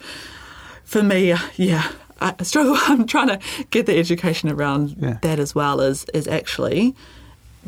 [0.84, 2.76] for me, yeah, I struggle.
[2.88, 3.40] I'm trying to
[3.72, 5.18] get the education around Yeah.
[5.24, 6.96] that as well as is actually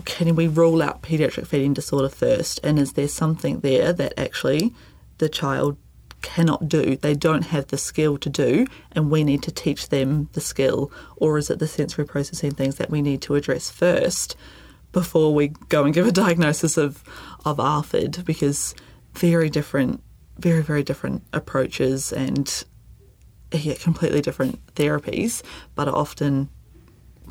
[0.04, 2.60] can we rule out pediatric feeding disorder first?
[2.64, 4.74] And is there something there that actually
[5.20, 5.78] the child
[6.22, 6.98] cannot do?
[6.98, 10.92] They don't have the skill to do, and we need to teach them the skill?
[11.16, 14.36] Or is it the sensory processing things that we need to address first
[14.92, 17.04] before we go and give a diagnosis of,
[17.46, 18.26] of ARFID?
[18.26, 18.76] Because
[19.14, 20.04] very different,
[20.38, 22.66] very, very different approaches and
[23.54, 25.42] yeah, completely different therapies,
[25.76, 26.50] but are often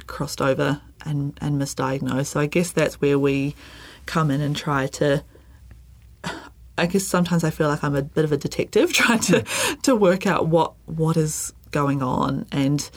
[0.07, 2.27] crossed over and, and misdiagnosed.
[2.27, 3.55] So I guess that's where we
[4.07, 5.25] come in and try to.
[6.77, 9.81] I guess sometimes I feel like I'm a bit of a detective trying to, hmm.
[9.83, 12.89] to work out what what is going on, and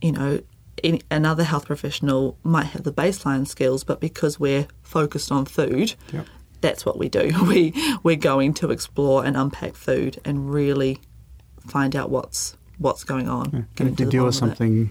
[0.00, 0.40] you know,
[0.84, 5.94] any, another health professional might have the baseline skills, but because we're focused on food,
[6.12, 6.26] Yep.
[6.60, 7.32] that's what we do.
[7.46, 11.00] We we're going to explore and unpack food and really
[11.66, 13.66] find out what's what's going on.
[13.74, 14.58] Get if into deal with bottom of it.
[14.58, 14.90] something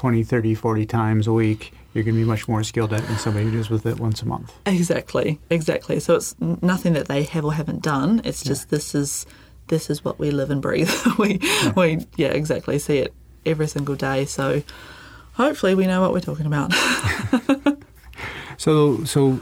[0.00, 3.06] 20, 30, 40 times a week, you're going to be much more skilled at it
[3.06, 4.50] than somebody who deals with it once a month.
[4.64, 6.00] Exactly, exactly.
[6.00, 8.22] So it's nothing that they have or haven't done.
[8.24, 9.26] It's just this is
[9.68, 10.90] this is what we live and breathe.
[11.18, 11.38] we
[11.76, 12.78] we yeah, exactly.
[12.78, 13.12] See it
[13.44, 14.24] every single day.
[14.24, 14.62] So
[15.34, 16.72] hopefully we know what we're talking about.
[18.60, 19.40] So, so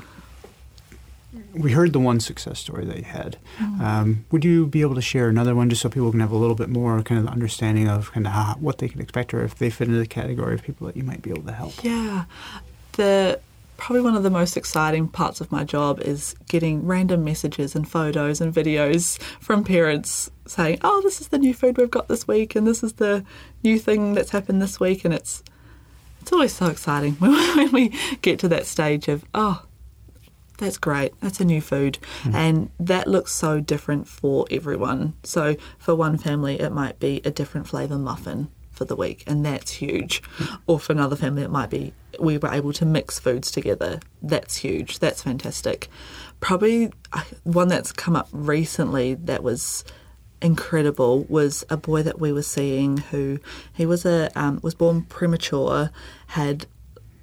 [1.52, 3.36] we heard the one success story that you had.
[3.60, 6.36] Um, would you be able to share another one just so people can have a
[6.36, 9.42] little bit more kind of understanding of kind of how, what they can expect or
[9.42, 11.72] if they fit into the category of people that you might be able to help?
[11.82, 12.24] yeah,
[12.92, 13.40] the
[13.76, 17.88] probably one of the most exciting parts of my job is getting random messages and
[17.88, 22.26] photos and videos from parents saying, "Oh, this is the new food we've got this
[22.26, 23.24] week, and this is the
[23.62, 25.42] new thing that's happened this week," and it's
[26.20, 29.62] it's always so exciting when we get to that stage of oh
[30.58, 31.18] that's great.
[31.20, 31.98] That's a new food.
[32.34, 35.14] And that looks so different for everyone.
[35.22, 39.44] So for one family it might be a different flavour muffin for the week and
[39.44, 40.22] that's huge.
[40.66, 44.00] Or for another family it might be we were able to mix foods together.
[44.20, 44.98] That's huge.
[44.98, 45.88] That's fantastic.
[46.40, 49.84] Probably uh, one that's come up recently that was
[50.40, 53.38] incredible was a boy that we were seeing who
[53.72, 55.90] he was a um, was born premature,
[56.28, 56.66] had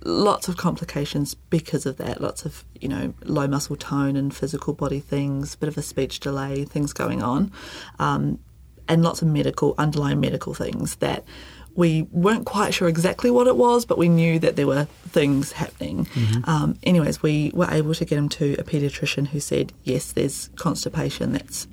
[0.05, 4.73] lots of complications because of that, lots of you know low muscle tone and physical
[4.73, 7.51] body things, bit of a speech delay, things going on,
[7.99, 8.39] um,
[8.87, 11.25] and lots of medical underlying medical things that.
[11.77, 15.51] We weren't quite sure exactly what it was, but we knew that there were things
[15.51, 16.07] happening.
[16.45, 20.49] Um, anyways, we were able to get him to a paediatrician who said, yes, there's
[20.55, 21.67] constipation that's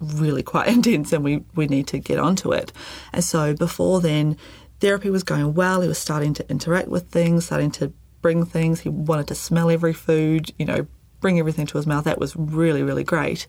[0.00, 2.72] really quite intense and we, we need to get onto it.
[3.12, 4.36] And so before then,
[4.80, 5.80] therapy was going well.
[5.80, 8.80] He was starting to interact with things, starting to bring things.
[8.80, 10.86] He wanted to smell every food, you know,
[11.20, 12.04] bring everything to his mouth.
[12.04, 13.46] That was really, really great.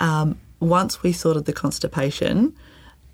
[0.00, 2.54] Um, once we sorted the constipation,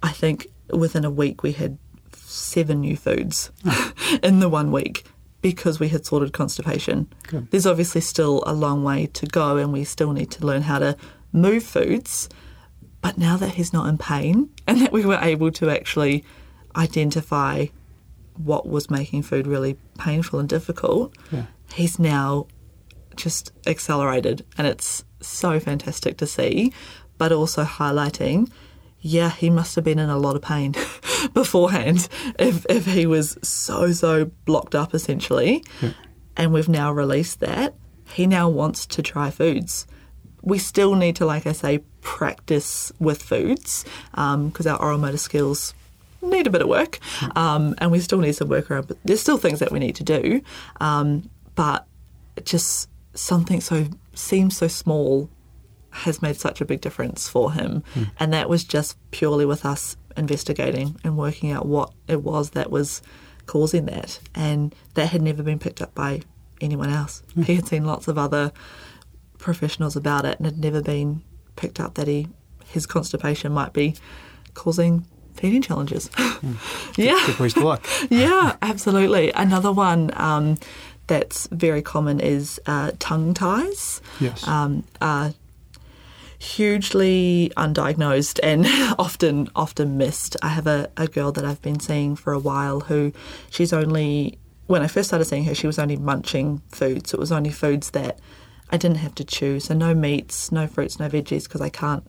[0.03, 1.79] I think within a week we had
[2.13, 3.51] seven new foods
[4.23, 5.05] in the one week
[5.41, 7.07] because we had sorted constipation.
[7.25, 7.51] Good.
[7.51, 10.79] There's obviously still a long way to go, and we still need to learn how
[10.79, 10.97] to
[11.33, 12.31] move foods.
[13.03, 16.25] But now that he's not in pain and that we were able to actually
[16.77, 17.67] identify
[18.37, 21.45] what was making food really painful and difficult, Yeah.
[21.75, 22.47] he's now
[23.17, 24.45] just accelerated.
[24.59, 26.73] And it's so fantastic to see,
[27.17, 28.51] but also highlighting,
[29.01, 30.75] yeah, he must have been in a lot of pain
[31.33, 32.09] beforehand
[32.39, 35.63] if, if he was so, so blocked up essentially.
[36.37, 37.75] And we've now released that.
[38.13, 39.87] He now wants to try foods
[40.47, 43.83] we still need to, like I say, practice with foods
[44.13, 45.73] um, because our oral motor skills
[46.31, 46.99] need a bit of work,
[47.37, 48.89] um, and we still need some work around.
[48.89, 50.43] But there's still things that we need to do,
[50.81, 51.87] um, but
[52.45, 55.31] just something so seems so small
[55.91, 57.83] has made such a big difference for him,
[58.19, 62.71] and that was just purely with us investigating and working out what it was that
[62.71, 63.03] was
[63.47, 66.23] causing that, and that had never been picked up by
[66.61, 67.23] anyone else.
[67.45, 68.53] He had seen lots of other
[69.39, 71.23] professionals about it and had never been
[71.57, 72.29] picked up that he
[72.67, 73.95] his constipation might be
[74.55, 76.11] causing feeding challenges.
[76.97, 77.87] yeah, Good place to look.
[78.11, 79.31] yeah, absolutely.
[79.33, 80.59] Another one um,
[81.07, 84.01] that's very common is uh, tongue ties.
[84.21, 84.47] Yes.
[84.47, 85.31] Um, uh,
[86.39, 88.67] hugely undiagnosed and
[88.99, 90.37] often often missed.
[90.43, 93.13] I have a, a girl that I've been seeing for a while who
[93.51, 97.11] she's only when I first started seeing her she was only munching foods.
[97.11, 98.19] So it was only foods that
[98.71, 99.61] I didn't have to chew.
[99.61, 102.05] So no meats, no fruits, no veggies because I can't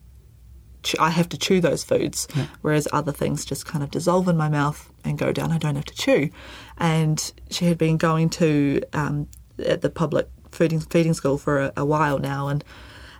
[0.85, 2.27] chew- I have to chew those foods,
[2.61, 5.51] whereas other things just kind of dissolve in my mouth and go down.
[5.51, 6.29] I don't have to chew.
[6.77, 7.17] And
[7.49, 9.27] she had been going to um,
[9.73, 12.63] at the public feeding feeding school for a, a while now, and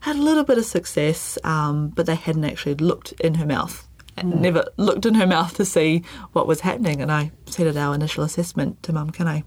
[0.01, 3.87] had a little bit of success, um, but they hadn't actually looked in her mouth.
[4.17, 6.01] And never looked in her mouth to see
[6.31, 7.01] what was happening.
[7.01, 9.43] And I said at our initial assessment to Mum, "Can I,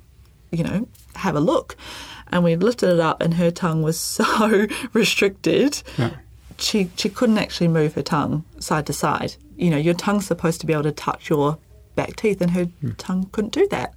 [0.51, 1.75] you know, have a look?"
[2.31, 6.11] And we lifted it up, and her tongue was so restricted Yeah.
[6.59, 9.37] She she couldn't actually move her tongue side to side.
[9.57, 11.59] You know, your tongue's supposed to be able to touch your
[11.95, 13.95] back teeth, and her tongue couldn't do that.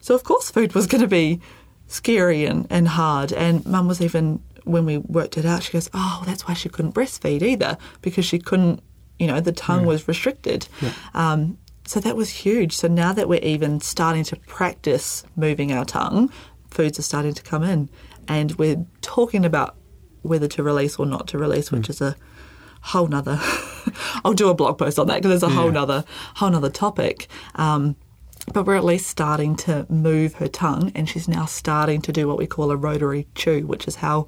[0.00, 1.40] So of course, food was going to be
[1.86, 3.32] scary and, and hard.
[3.32, 6.68] And Mum was even when we worked it out, she goes, "Oh, that's why she
[6.68, 8.82] couldn't breastfeed either because she couldn't.
[9.18, 10.68] You know, the tongue was restricted."
[11.14, 12.76] Um, so that was huge.
[12.76, 16.30] So now that we're even starting to practice moving our tongue,
[16.70, 17.90] foods are starting to come in,
[18.28, 19.76] and we're talking about
[20.22, 21.92] whether to release or not to release, which hmm.
[21.92, 22.16] is a
[22.82, 23.38] whole nother.
[24.24, 25.80] I'll do a blog post on that because there's a whole Yeah.
[25.80, 26.04] nother
[26.36, 27.28] whole nother topic.
[27.54, 27.96] Um,
[28.52, 32.26] but we're at least starting to move her tongue, and she's now starting to do
[32.26, 34.26] what we call a rotary chew, which is how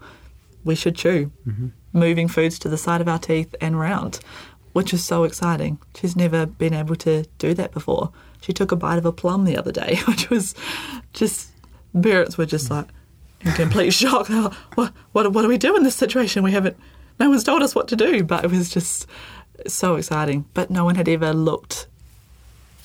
[0.62, 1.68] we should chew, mm-hmm.
[1.92, 4.20] moving foods to the side of our teeth and round,
[4.72, 5.78] which is so exciting.
[5.96, 8.12] She's never been able to do that before.
[8.40, 10.54] She took a bite of a plum the other day, which was
[11.12, 11.50] just
[12.00, 12.74] parents were just hmm.
[12.74, 12.86] like
[13.44, 14.28] in complete shock.
[14.28, 16.42] They were what, what, what do we do in this situation?
[16.42, 16.76] We haven't,
[17.18, 18.24] no one's told us what to do.
[18.24, 19.06] But it was just
[19.66, 20.46] so exciting.
[20.54, 21.86] But no one had ever looked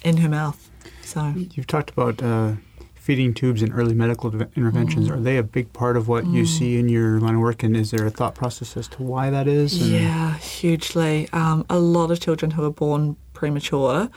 [0.03, 0.69] in her mouth.
[1.03, 2.53] So You've talked about uh,
[2.93, 5.07] feeding tubes and early medical interventions.
[5.07, 5.11] Mm.
[5.11, 7.63] Are they a big part of what you see in your line of work?
[7.63, 9.89] And is there a thought process as to why that is?
[9.89, 11.27] Yeah, hugely.
[11.33, 14.09] Um, a lot of children who are born premature,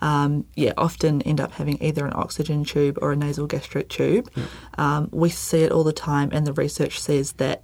[0.00, 4.30] um, yeah, often end up having either an oxygen tube or a nasal gastric tube.
[4.78, 7.62] Um, we see it all the time, and the research says that.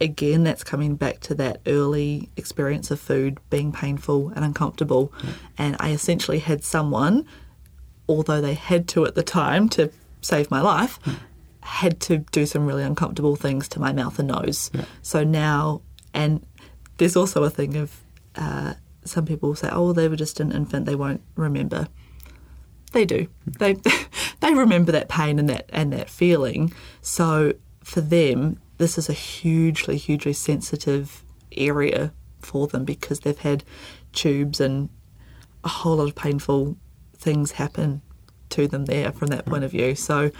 [0.00, 5.12] Again, that's coming back to that early experience of food being painful and uncomfortable.
[5.56, 7.24] And I essentially had someone,
[8.08, 10.98] although they had to at the time to save my life,
[11.60, 14.70] had to do some really uncomfortable things to my mouth and nose.
[15.02, 15.80] So now,
[16.12, 16.44] and
[16.98, 18.00] there's also a thing of
[18.34, 18.74] uh,
[19.04, 21.88] some people say, "Oh, they were just an infant; they won't remember."
[22.92, 23.26] They do.
[23.46, 23.76] They
[24.40, 26.72] they remember that pain and that and that feeling.
[27.00, 31.22] So for them, this is a hugely, hugely sensitive
[31.56, 33.64] area for them because they've had
[34.12, 34.88] tubes and
[35.62, 36.76] a whole lot of painful
[37.16, 38.02] things happen
[38.50, 39.94] to them there from that point of view.
[39.94, 40.30] So,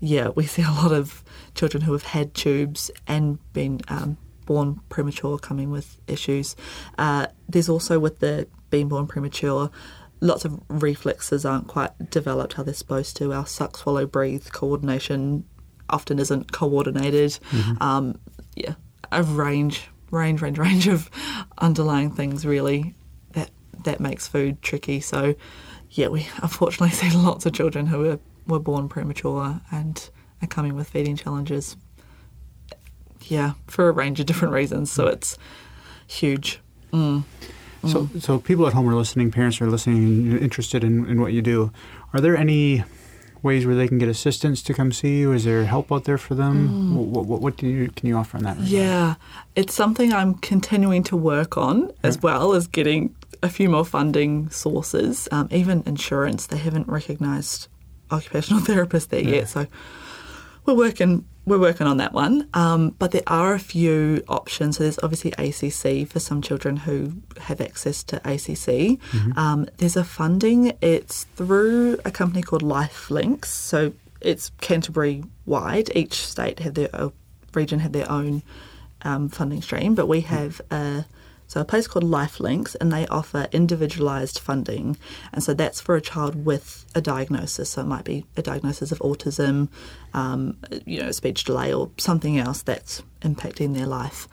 [0.00, 1.22] yeah, we see a lot of
[1.54, 4.16] children who have had tubes and been um,
[4.46, 6.56] born premature coming with issues.
[6.98, 9.70] Uh, there's also with the being born premature,
[10.20, 13.32] lots of reflexes aren't quite developed how they're supposed to.
[13.32, 15.44] Our suck, swallow, breathe coordination
[15.90, 17.38] often isn't coordinated.
[17.80, 18.18] Um,
[18.56, 18.74] yeah,
[19.12, 21.10] a range, range, range, range of
[21.58, 22.94] underlying things really
[23.32, 23.50] that
[23.84, 25.00] that makes food tricky.
[25.00, 25.34] So,
[25.90, 30.10] yeah, we unfortunately see lots of children who are, were born premature and
[30.42, 31.76] are coming with feeding challenges.
[33.28, 34.90] Yeah, for a range of different reasons.
[34.90, 35.38] So it's
[36.06, 36.60] huge.
[36.92, 37.24] Mm.
[37.86, 41.42] So, so people at home are listening, parents are listening, interested in, in what you
[41.42, 41.70] do.
[42.14, 42.82] Are there any
[43.42, 45.32] ways where they can get assistance to come see you?
[45.32, 46.96] Is there help out there for them?
[47.12, 48.56] What, what, what do you can you offer on that?
[48.56, 48.68] regard?
[48.68, 49.14] Yeah,
[49.54, 54.48] it's something I'm continuing to work on as well as getting a few more funding
[54.48, 55.28] sources.
[55.30, 57.68] Um, even insurance, they haven't recognised
[58.10, 59.66] occupational therapists there yet, so
[60.66, 62.48] we're working we're working on that one.
[62.54, 64.78] Um, but there are a few options.
[64.78, 68.98] So there's obviously ACC for some children who have access to ACC.
[69.36, 70.72] Um, there's a funding.
[70.80, 73.46] It's through a company called LifeLinks.
[73.46, 73.92] So
[74.22, 75.94] it's Canterbury wide.
[75.94, 77.10] Each state had their uh,
[77.52, 78.42] region had their own
[79.02, 81.04] um, funding stream, but we have a
[81.54, 84.96] so a place called LifeLinks, and they offer individualised funding,
[85.32, 87.70] and so that's for a child with a diagnosis.
[87.70, 89.68] So it might be a diagnosis of autism,
[90.14, 94.26] um, you know, speech delay, or something else that's impacting their life.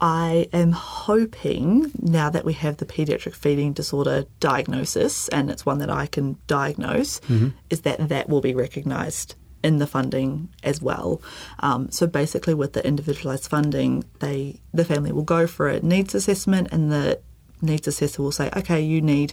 [0.00, 5.78] I am hoping now that we have the pediatric feeding disorder diagnosis, and it's one
[5.78, 7.20] that I can diagnose,
[7.68, 11.20] is that that will be recognised in the funding as well.
[11.60, 16.14] Um, so basically, with the individualised funding, they the family will go for a needs
[16.14, 17.20] assessment, and the
[17.62, 19.32] needs assessor will say, okay, you need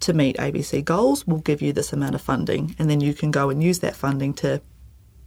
[0.00, 1.26] to meet ABC goals.
[1.26, 3.96] We'll give you this amount of funding, and then you can go and use that
[3.96, 4.60] funding to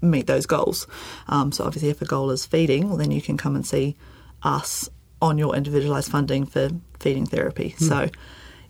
[0.01, 0.87] meet those goals.
[1.27, 3.95] Um, so obviously, if a goal is feeding, well, then you can come and see
[4.43, 4.89] us
[5.21, 6.69] on your individualised funding for
[6.99, 7.75] feeding therapy.
[7.77, 8.09] So.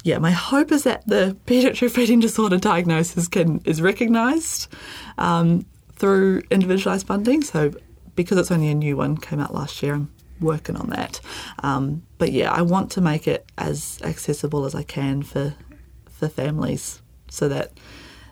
[0.08, 4.74] Yeah, my hope is that the pediatric feeding disorder diagnosis can is recognised
[5.18, 5.66] um,
[5.98, 7.42] through individualised funding.
[7.42, 7.74] So,
[8.16, 11.20] because it's only a new one, came out last year, I'm working on that.
[11.60, 15.56] Um, but yeah, I want to make it as accessible as I can for
[16.10, 17.74] for families, so that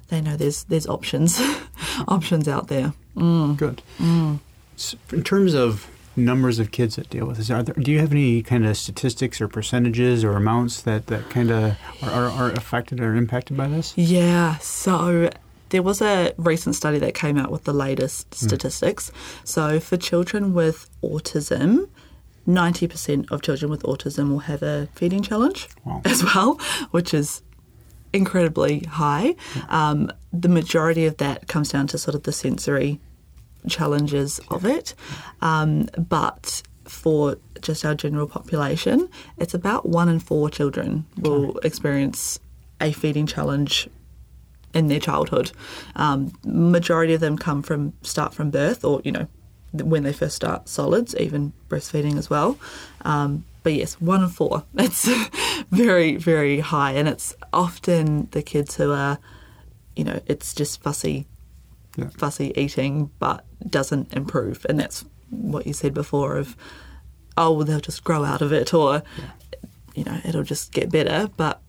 [0.07, 1.41] they know there's there's options
[2.07, 2.93] options out there.
[3.55, 3.81] Good.
[4.77, 7.99] S in terms of numbers of kids that deal with this, are there, do you
[7.99, 12.29] have any kind of statistics or percentages or amounts that, that kind of are, are,
[12.29, 13.93] are affected or impacted by this?
[13.97, 15.29] Yeah, so
[15.69, 19.11] there was a recent study that came out with the latest statistics.
[19.43, 21.89] So for children with autism,
[22.47, 26.01] 90% of children with autism will have a feeding challenge Wow.
[26.05, 26.59] as well,
[26.91, 27.41] which is
[28.13, 29.35] incredibly high.
[29.69, 32.99] Um, the majority of that comes down to sort of the sensory
[33.67, 34.93] challenges of it.
[35.41, 42.39] Um, but for just our general population, it's about one in four children will experience
[42.81, 43.89] a feeding challenge
[44.73, 45.51] in their childhood.
[45.95, 49.27] Um, majority of them come from start from birth, or you know,
[49.73, 52.57] when they first start solids, even breastfeeding as well.
[53.01, 54.63] Um, but yes, one in four.
[54.77, 55.09] It's
[55.71, 59.17] very very high, and it's often the kids who are,
[59.95, 61.25] you know, it's just fussy
[61.97, 62.09] Yeah.
[62.17, 66.55] fussy eating but doesn't improve and that's what you said before of
[67.37, 69.01] oh well they'll just grow out of it or
[69.95, 71.61] you know it'll just get better but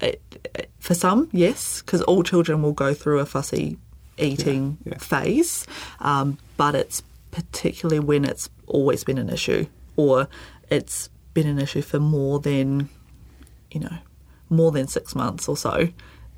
[0.00, 0.20] it,
[0.54, 3.76] it- for some yes because all children will go through a fussy
[4.18, 4.98] eating Yeah, yeah.
[4.98, 5.66] phase
[6.00, 7.02] um, but it's
[7.32, 10.28] particularly when it's always been an issue or
[10.70, 12.88] it's been an issue for more than
[13.72, 13.96] you know
[14.48, 15.88] more than six months or so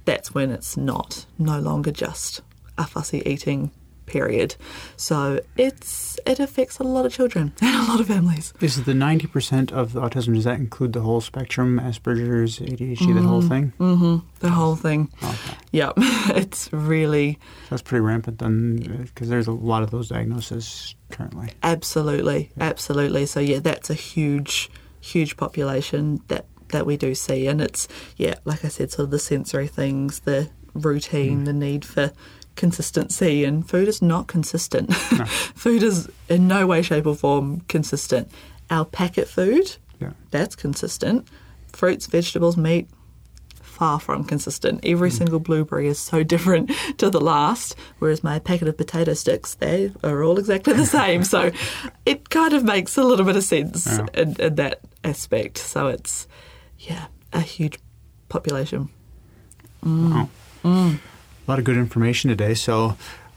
[0.07, 2.41] that's when it's not no longer just
[2.79, 3.71] a fussy eating
[4.07, 4.57] period.
[4.97, 8.55] So it's it affects a lot of children and a lot of families.
[8.61, 13.43] Is the 90% of autism, does that include the whole spectrum, Asperger's, ADHD, the whole
[13.43, 13.73] thing?
[13.79, 15.11] Mhm, the whole thing.
[15.23, 15.55] Okay.
[15.73, 15.93] yeah
[16.35, 21.51] it's really That's pretty rampant then, because there's a lot of those diagnoses currently.
[21.63, 23.27] Absolutely, absolutely.
[23.27, 24.71] So yeah, that's a huge,
[25.01, 29.11] huge population that that we do see, and it's yeah, like I said, sort of
[29.11, 32.13] the sensory things, the routine, the need for
[32.59, 34.95] consistency, and food is not consistent.
[35.55, 38.29] food is in no way, shape, or form consistent.
[38.71, 40.11] Our packet food, Yeah.
[40.31, 41.27] that's consistent.
[41.73, 42.89] Fruits, vegetables, meat,
[43.63, 44.81] far from consistent.
[44.83, 45.13] Every mm.
[45.17, 49.93] single blueberry is so different to the last, whereas my packet of potato sticks, they
[50.03, 51.23] are all exactly the same.
[51.25, 51.51] so
[52.05, 54.07] it kind of makes a little bit of sense Yeah.
[54.15, 55.59] in, in that aspect.
[55.59, 56.27] So it's,
[56.79, 57.79] yeah, a huge
[58.29, 58.89] population.
[59.85, 60.11] Mm.
[60.11, 60.29] Wow.
[60.65, 60.99] Mm.
[61.49, 62.53] A lot of good information today.
[62.53, 62.97] So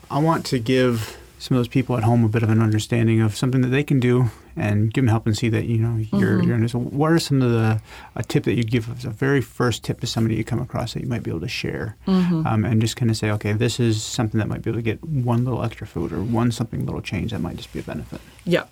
[0.10, 3.22] I want to give some of those people at home a bit of an understanding
[3.22, 5.96] of something that they can do and give them help and see that, you know,
[6.12, 6.74] you're, you're in this.
[6.76, 7.82] What are some of the,
[8.16, 10.94] a tip that you'd give as a very first tip to somebody you come across
[10.94, 11.96] that you might be able to share?
[12.06, 14.84] Um, and just kind of say, okay, this is something that might be able to
[14.84, 17.84] get one little extra food or one something little change that might just be a
[17.84, 18.20] benefit.
[18.44, 18.66] Yeah.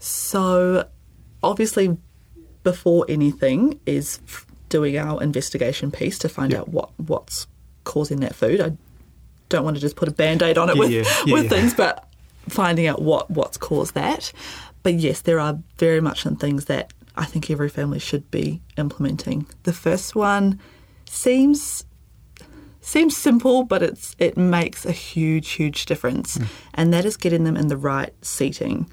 [0.00, 0.88] So
[1.42, 1.96] obviously,
[2.64, 6.58] before anything, is f- doing our investigation piece to find Yeah.
[6.60, 7.46] out what what's
[7.84, 8.60] causing that food.
[8.60, 8.76] I
[9.48, 11.74] don't want to just put a band-aid on it Yeah, with, yeah, yeah, with things,
[11.74, 12.08] but
[12.48, 14.32] finding out what what's caused that.
[14.82, 18.62] But yes, there are very much some things that I think every family should be
[18.76, 19.46] implementing.
[19.64, 20.58] The first one
[21.08, 21.84] seems
[22.80, 26.46] seems simple, but it's it makes a huge, huge difference, mm.
[26.74, 28.90] and that is getting them in the right seating.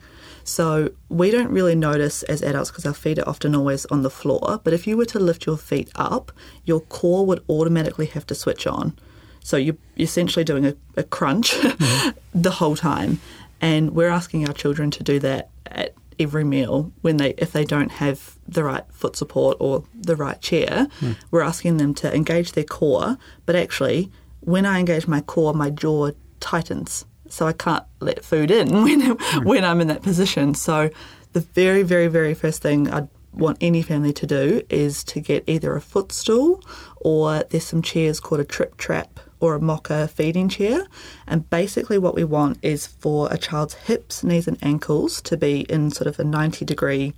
[0.50, 4.10] So we don't really notice as adults because our feet are often always on the
[4.10, 4.60] floor.
[4.64, 6.32] But if you were to lift your feet up,
[6.66, 8.98] your core would automatically have to switch on.
[9.44, 11.52] So you're essentially doing a, a crunch
[12.34, 13.20] the whole time,
[13.62, 17.64] and we're asking our children to do that at every meal when they if they
[17.64, 21.14] don't have the right foot support or the right chair hmm.
[21.32, 25.70] we're asking them to engage their core but actually when i engage my core my
[25.70, 29.02] jaw tightens so i can't let food in when
[29.44, 30.90] when i'm in that position so
[31.34, 35.44] the very very very first thing i'd want any family to do is to get
[35.48, 36.64] either a footstool
[36.98, 40.86] or there's some chairs called a Tripp Trapp or a Mocka feeding chair.
[41.28, 45.62] And basically, what we want is for a child's hips, knees, and ankles to be
[45.62, 47.14] in sort of a 90 degree,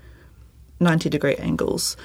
[0.80, 1.98] 90 degree angles,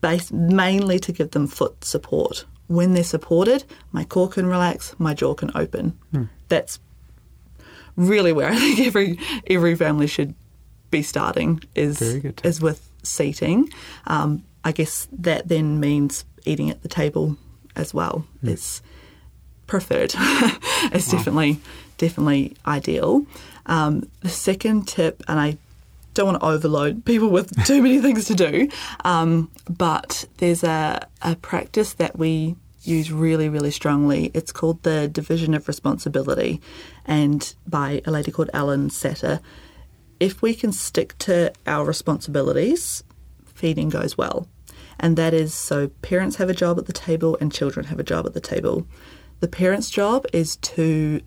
[0.00, 2.44] based mainly to give them foot support.
[2.68, 5.98] When they're supported, my core can relax, my jaw can open.
[6.12, 6.24] Hmm.
[6.48, 6.78] That's
[7.96, 10.34] really where I think every every family should
[10.90, 13.70] be starting is is with seating.
[14.06, 17.36] Um, I guess that then means eating at the table
[17.76, 18.82] as well is
[19.66, 20.14] preferred.
[20.92, 21.60] it's definitely
[21.98, 23.26] definitely ideal.
[23.66, 25.56] Um, the second tip, and I
[26.14, 28.68] don't want to overload people with too many things to do,
[29.04, 34.30] um, but there's a, a practice that we use really, really strongly.
[34.34, 36.60] It's called the division of responsibility,
[37.04, 39.40] and by a lady called Ellen Satter.
[40.20, 43.02] If we can stick to our responsibilities,
[43.44, 44.48] feeding goes well.
[45.00, 48.04] And that is so parents have a job at the table and children have a
[48.04, 48.86] job at the table.
[49.40, 51.20] The parent's job is to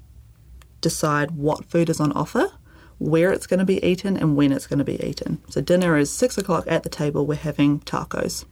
[0.79, 2.51] decide what food is on offer,
[2.99, 5.41] where it's going to be eaten, and when it's going to be eaten.
[5.49, 8.45] So dinner is six o'clock at the table, we're having tacos.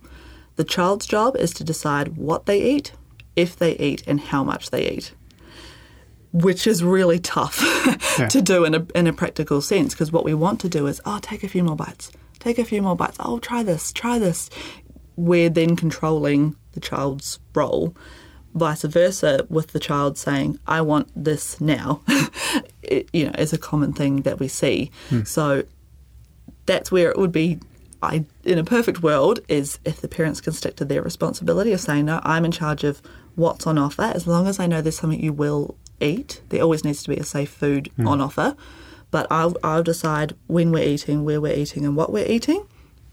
[0.55, 2.93] The child's job is to decide what they eat,
[3.35, 5.13] if they eat, and how much they eat.
[6.31, 7.61] Which is really tough
[8.19, 8.27] Yeah.
[8.27, 11.01] to do in a, in a practical sense because what we want to do is,
[11.05, 14.19] oh, take a few more bites, take a few more bites, oh, try this, try
[14.19, 14.51] this.
[15.15, 17.95] We're then controlling the child's role
[18.53, 22.01] vice versa with the child saying i want this now
[22.83, 25.23] it, you know is a common thing that we see hmm.
[25.23, 25.63] so
[26.65, 27.59] that's where it would be
[28.03, 31.81] I, in a perfect world is if the parents can stick to their responsibility of
[31.81, 33.01] saying no i'm in charge of
[33.35, 36.83] what's on offer as long as i know there's something you will eat there always
[36.83, 38.07] needs to be a safe food hmm.
[38.07, 38.55] on offer
[39.11, 42.65] but I'll, I'll decide when we're eating where we're eating and what we're eating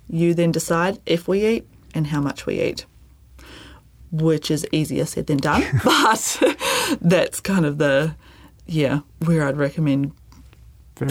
[0.09, 2.87] you then decide if we eat and how much we eat
[4.13, 5.63] which is easier said than done.
[5.85, 6.43] but
[7.01, 8.15] that's kind of the
[8.67, 10.13] yeah where I'd recommend
[10.97, 11.11] Very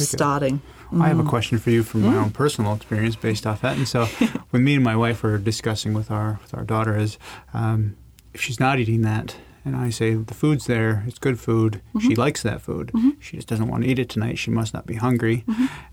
[0.49, 0.69] good.
[0.89, 1.05] Starting.
[1.05, 1.29] I have a mm-hmm.
[1.29, 2.17] question for you from my mm-hmm.
[2.17, 3.77] own personal experience based off that.
[3.77, 4.05] And so,
[4.49, 7.17] when me and my wife were discussing with our with our daughter, is
[7.53, 7.95] um,
[8.33, 11.81] if she's not eating that, and I say the food's there, it's good food.
[11.99, 12.19] She mm-hmm.
[12.19, 12.91] likes that food.
[13.19, 14.37] She just doesn't want to eat it tonight.
[14.37, 15.45] She must not be hungry.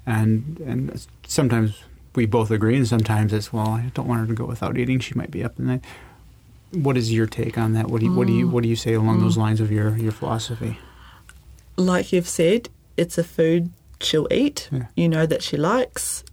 [0.07, 1.83] And and sometimes
[2.15, 4.99] we both agree, and sometimes it's well, I don't want her to go without eating.
[5.01, 5.85] She might be up in the night.
[6.73, 7.89] What is your take on that?
[7.89, 8.51] What do you what do you mm.
[8.51, 9.41] what do you say along those mm.
[9.41, 10.79] lines of your your philosophy?
[11.77, 13.71] Like you've said, it's a food
[14.01, 14.69] she'll eat.
[14.73, 14.87] Yeah.
[14.97, 16.25] You know that she likes.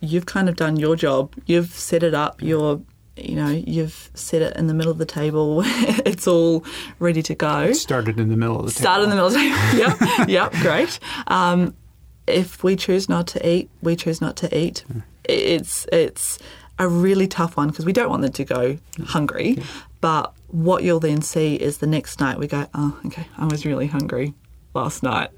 [0.00, 1.34] You've kind of done your job.
[1.46, 2.42] You've set it up.
[2.42, 2.82] You're
[3.16, 5.62] you know you've set it in the middle of the table.
[5.64, 6.64] it's all
[6.98, 7.60] ready to go.
[7.60, 8.82] It started in the middle of the table.
[8.82, 10.28] Start in the middle of the table.
[10.28, 10.98] yep, yep, great.
[11.28, 11.74] Um,
[12.26, 14.84] if we choose not to eat, we choose not to eat.
[15.24, 16.38] It's it's
[16.78, 19.58] a really tough one because we don't want them to go hungry.
[20.00, 23.64] But what you'll then see is the next night we go, oh, okay, I was
[23.64, 24.34] really hungry
[24.74, 25.30] last night.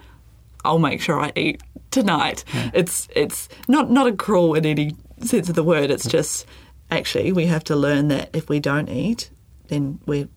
[0.67, 2.45] I'll make sure I eat tonight.
[2.75, 5.91] It's it's not not a cruel in any sense of the word.
[5.91, 6.47] It's just
[6.91, 9.31] actually we have to learn that if we don't eat,
[9.69, 10.29] then we're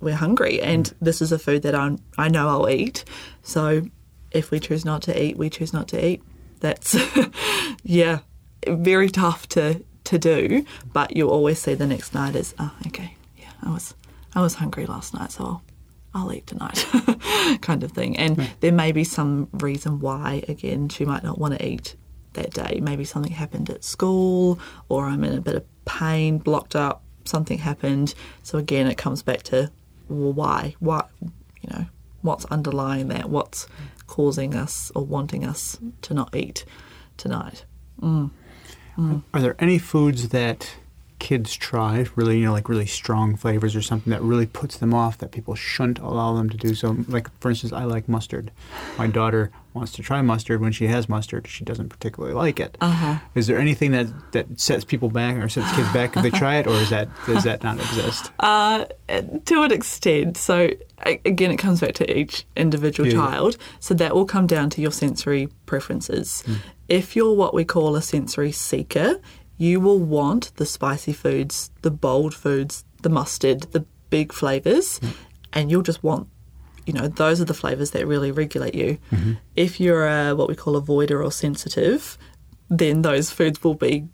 [0.00, 3.04] we're hungry, and this is a food that I I know I'll eat.
[3.42, 3.82] So
[4.30, 6.22] if we choose not to eat, we choose not to eat.
[6.60, 6.96] That's
[7.82, 8.20] yeah,
[8.66, 10.64] very tough to to do.
[10.92, 13.94] But you'll always see the next night is oh ah, okay yeah I was
[14.34, 15.62] I was hungry last night, so I'll,
[16.16, 16.86] I'll eat tonight,
[17.60, 18.16] kind of thing.
[18.16, 21.94] And there may be some reason why again she might not want to eat
[22.32, 22.80] that day.
[22.82, 24.58] Maybe something happened at school,
[24.88, 27.02] or I'm in a bit of pain, blocked up.
[27.24, 28.14] Something happened.
[28.42, 29.70] So again, it comes back to
[30.08, 30.74] well, why?
[30.78, 31.04] Why?
[31.20, 31.86] You know,
[32.22, 33.28] what's underlying that?
[33.28, 33.66] What's
[34.06, 36.64] causing us or wanting us to not eat
[37.18, 37.66] tonight?
[38.00, 38.30] Mm.
[38.96, 39.22] Mm.
[39.34, 40.76] Are there any foods that
[41.26, 44.94] kids try really, you know, like really strong flavors or something that really puts them
[44.94, 46.72] off that people shouldn't allow them to do.
[46.72, 48.52] So, like for instance, I like mustard.
[48.96, 50.60] My daughter wants to try mustard.
[50.60, 52.78] When she has mustard, she doesn't particularly like it.
[52.80, 53.18] Uh-huh.
[53.34, 56.58] Is there anything that, that sets people back or sets kids back if they try
[56.58, 58.30] it, or is that does that not exist?
[58.38, 58.84] Uh,
[59.46, 60.36] to an extent.
[60.36, 60.68] So
[61.04, 63.14] again, it comes back to each individual Yeah.
[63.16, 63.56] child.
[63.80, 66.44] So that will come down to your sensory preferences.
[66.88, 69.20] If you're what we call a sensory seeker,
[69.58, 75.00] you will want the spicy foods, the bold foods, the mustard, the big flavors,
[75.52, 76.28] and you'll just want.
[76.84, 78.98] You know, those are the flavors that really regulate you.
[79.56, 82.16] If you're a, what we call a voider or sensitive,
[82.68, 84.06] then those foods will be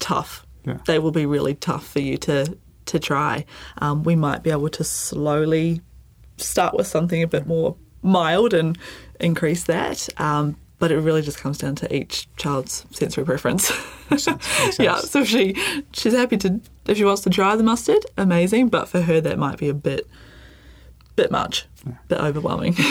[0.00, 0.44] tough.
[0.64, 0.78] Yeah.
[0.86, 3.44] They will be really tough for you to to try.
[3.78, 5.80] Um, we might be able to slowly
[6.36, 8.78] start with something a bit more mild and
[9.20, 10.08] increase that.
[10.18, 13.72] Um, but it really just comes down to each child's sensory preference.
[14.10, 14.78] Makes sense.
[14.78, 15.56] yeah, so if she
[15.92, 18.68] she's happy to if she wants to try the mustard, amazing.
[18.68, 20.06] But for her, that might be a bit
[21.16, 21.66] bit much,
[22.08, 22.76] bit overwhelming.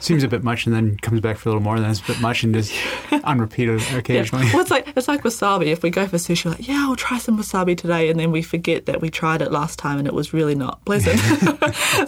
[0.00, 1.98] Seems a bit much, and then comes back for a little more, and then it's
[1.98, 2.72] a bit much, and just
[3.24, 4.46] on repeat occasionally.
[4.46, 4.52] Yeah.
[4.52, 5.66] Well, it's like it's like wasabi.
[5.66, 8.30] If we go for sushi, we're like, yeah, I'll try some wasabi today, and then
[8.30, 11.18] we forget that we tried it last time and it was really not pleasant.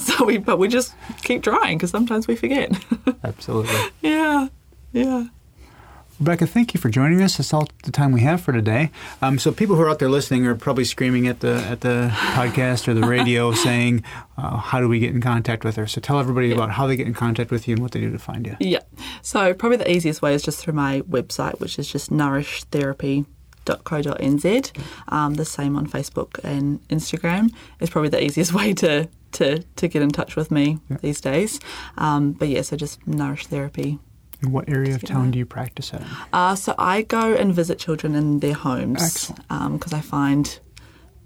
[0.01, 2.73] so we, but we just keep trying because sometimes we forget.
[3.25, 3.75] Absolutely.
[4.03, 4.47] yeah,
[4.93, 5.27] yeah.
[6.21, 7.39] Rebecca, thank you for joining us.
[7.39, 8.91] That's all the time we have for today.
[9.23, 12.11] Um, so people who are out there listening are probably screaming at the at the
[12.13, 14.05] podcast or the radio, saying,
[14.37, 16.95] uh, "How do we get in contact with her?" So tell everybody about how they
[16.95, 18.55] get in contact with you and what they do to find you.
[18.61, 18.81] Yeah.
[19.23, 24.73] So probably the easiest way is just through my website, which is just nourishtherapy.co.nz.
[25.09, 29.89] Um, the same on Facebook and Instagram is probably the easiest way to to, to
[29.89, 31.61] get in touch with me these days.
[31.97, 33.99] Um, but yeah, so just Nourish Therapy.
[34.43, 36.03] And what area of town do you practice at?
[36.33, 40.59] Uh, so I go and visit children in their homes because I find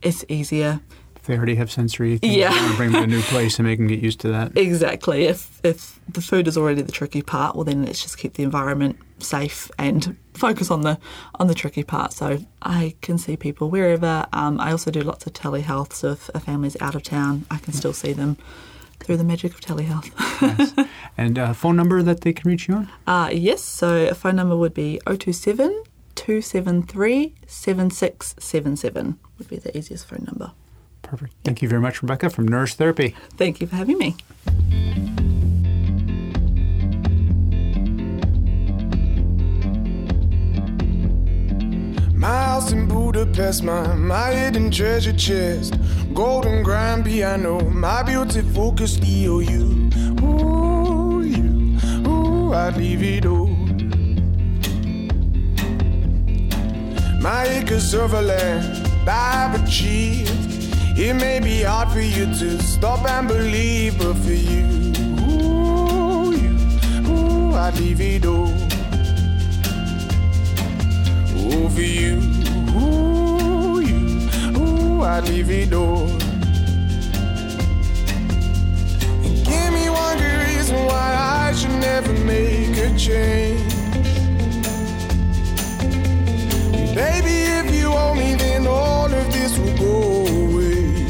[0.02, 0.80] it's easier.
[1.16, 2.52] If they already have sensory things, Yeah.
[2.52, 4.28] you want to bring them to a new place and make them get used to
[4.28, 4.56] that.
[4.58, 5.24] Exactly.
[5.24, 8.42] If if the food is already the tricky part, well then let's just keep the
[8.42, 10.98] environment safe and focus on the
[11.36, 12.12] on the tricky part.
[12.12, 14.26] So I can see people wherever.
[14.34, 15.92] Um, I also do lots of telehealth.
[15.94, 18.36] So if a family's out of town, I can still see them
[19.00, 20.10] through the magic of telehealth.
[20.42, 20.88] Nice.
[21.16, 22.90] And uh, phone number that they can reach you on?
[23.06, 23.62] uh, yes.
[23.62, 25.84] So a phone number would be 027
[26.16, 30.50] 273 7677 would be the easiest phone number.
[31.02, 31.34] Perfect.
[31.44, 33.14] Thank you very much, Rebecca, from Nourish Therapy.
[33.36, 34.16] Thank you for having me.
[42.16, 45.74] My house in Budapest, my, my hidden treasure chest.
[46.14, 50.22] Golden grand piano, my beauty focused EOU.
[50.22, 53.48] Ooh, you, ooh, I'd leave it all.
[57.20, 60.30] My acres of land I've achieved.
[60.96, 64.92] It may be hard for you to stop and believe, but for you,
[65.28, 68.54] ooh, you, ooh, I'd leave it all.
[71.44, 72.20] For you,
[72.76, 76.06] ooh, you, ooh, I'd leave it all.
[79.44, 81.16] Give me one good reason why
[81.48, 83.74] I should never make a change.
[86.94, 91.06] Baby, if you owe me, then all of this will go away.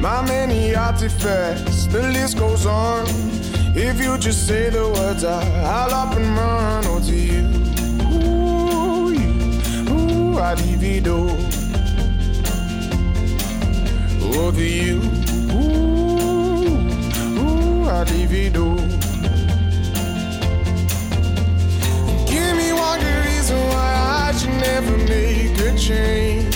[0.00, 3.35] My many artifacts, the list goes on.
[3.78, 6.84] If you just say the words, I, I'll up and run.
[6.86, 7.44] Oh, to you,
[8.08, 9.34] ooh, you,
[9.92, 10.38] ooh,
[10.82, 11.36] it all.
[14.22, 15.02] Oh, to you,
[15.52, 16.78] ooh,
[17.38, 17.84] ooh,
[18.32, 18.76] it all.
[22.26, 23.92] Give me one good reason why
[24.24, 26.55] I should never make a change.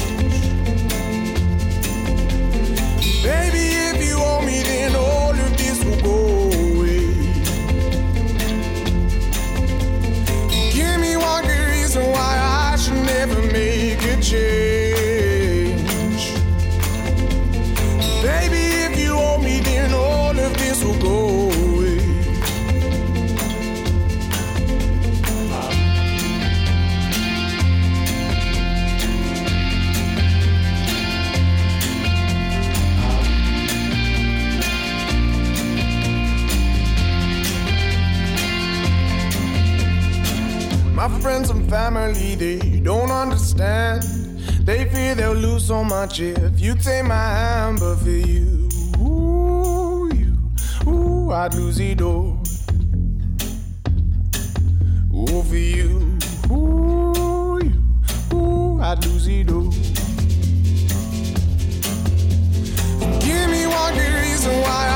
[14.23, 15.81] Change.
[18.23, 22.01] Baby, if you owe me, then all of this will go away.
[40.95, 44.10] My friends and family, they don't understand.
[45.01, 50.37] Fear they'll lose so much if you take my hand, but for you, ooh, you,
[50.87, 52.39] ooh, I'd lose it all.
[55.15, 56.19] Ooh, for you,
[56.53, 59.71] ooh, you, I'd lose it all.
[63.25, 64.90] Give me one good reason why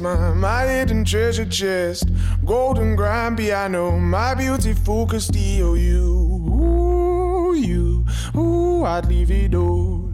[0.00, 2.08] My, hidden treasure chest,
[2.44, 5.74] golden grand piano, my beautiful Castillo.
[5.74, 10.10] You, ooh, you, ooh, I'd leave it all.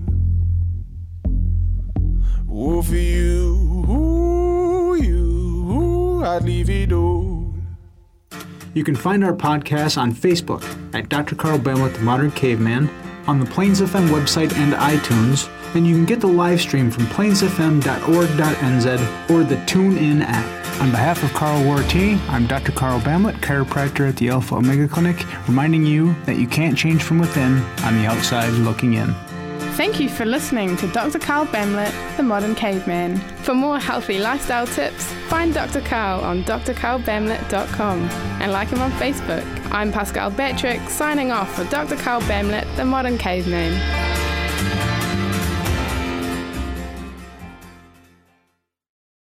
[2.50, 7.54] Ooh, for you, ooh, you, ooh, I'd leave it all.
[8.74, 10.64] You can find our podcast on Facebook
[10.94, 11.34] at Dr.
[11.34, 12.88] Carl Bamlet, the Modern Caveman,
[13.26, 15.48] on the Plains FM website and iTunes,
[15.78, 20.80] and you can get the live stream from plainsfm.org.nz or the TuneIn app.
[20.80, 22.72] On behalf of Carl Warty, I'm Dr.
[22.72, 27.20] Carl Bamlet, chiropractor at the Alpha Omega Clinic, reminding you that you can't change from
[27.20, 29.14] within on the outside looking in.
[29.76, 31.20] Thank you for listening to Dr.
[31.20, 33.18] Carl Bamlet, the Modern Caveman.
[33.44, 35.80] For more healthy lifestyle tips, find Dr.
[35.82, 38.00] Carl on drcarlbamlet.com
[38.40, 39.44] and like him on Facebook.
[39.70, 41.94] I'm Pascal Betrick, signing off for Dr.
[41.94, 44.07] Carl Bamlet, the Modern Caveman.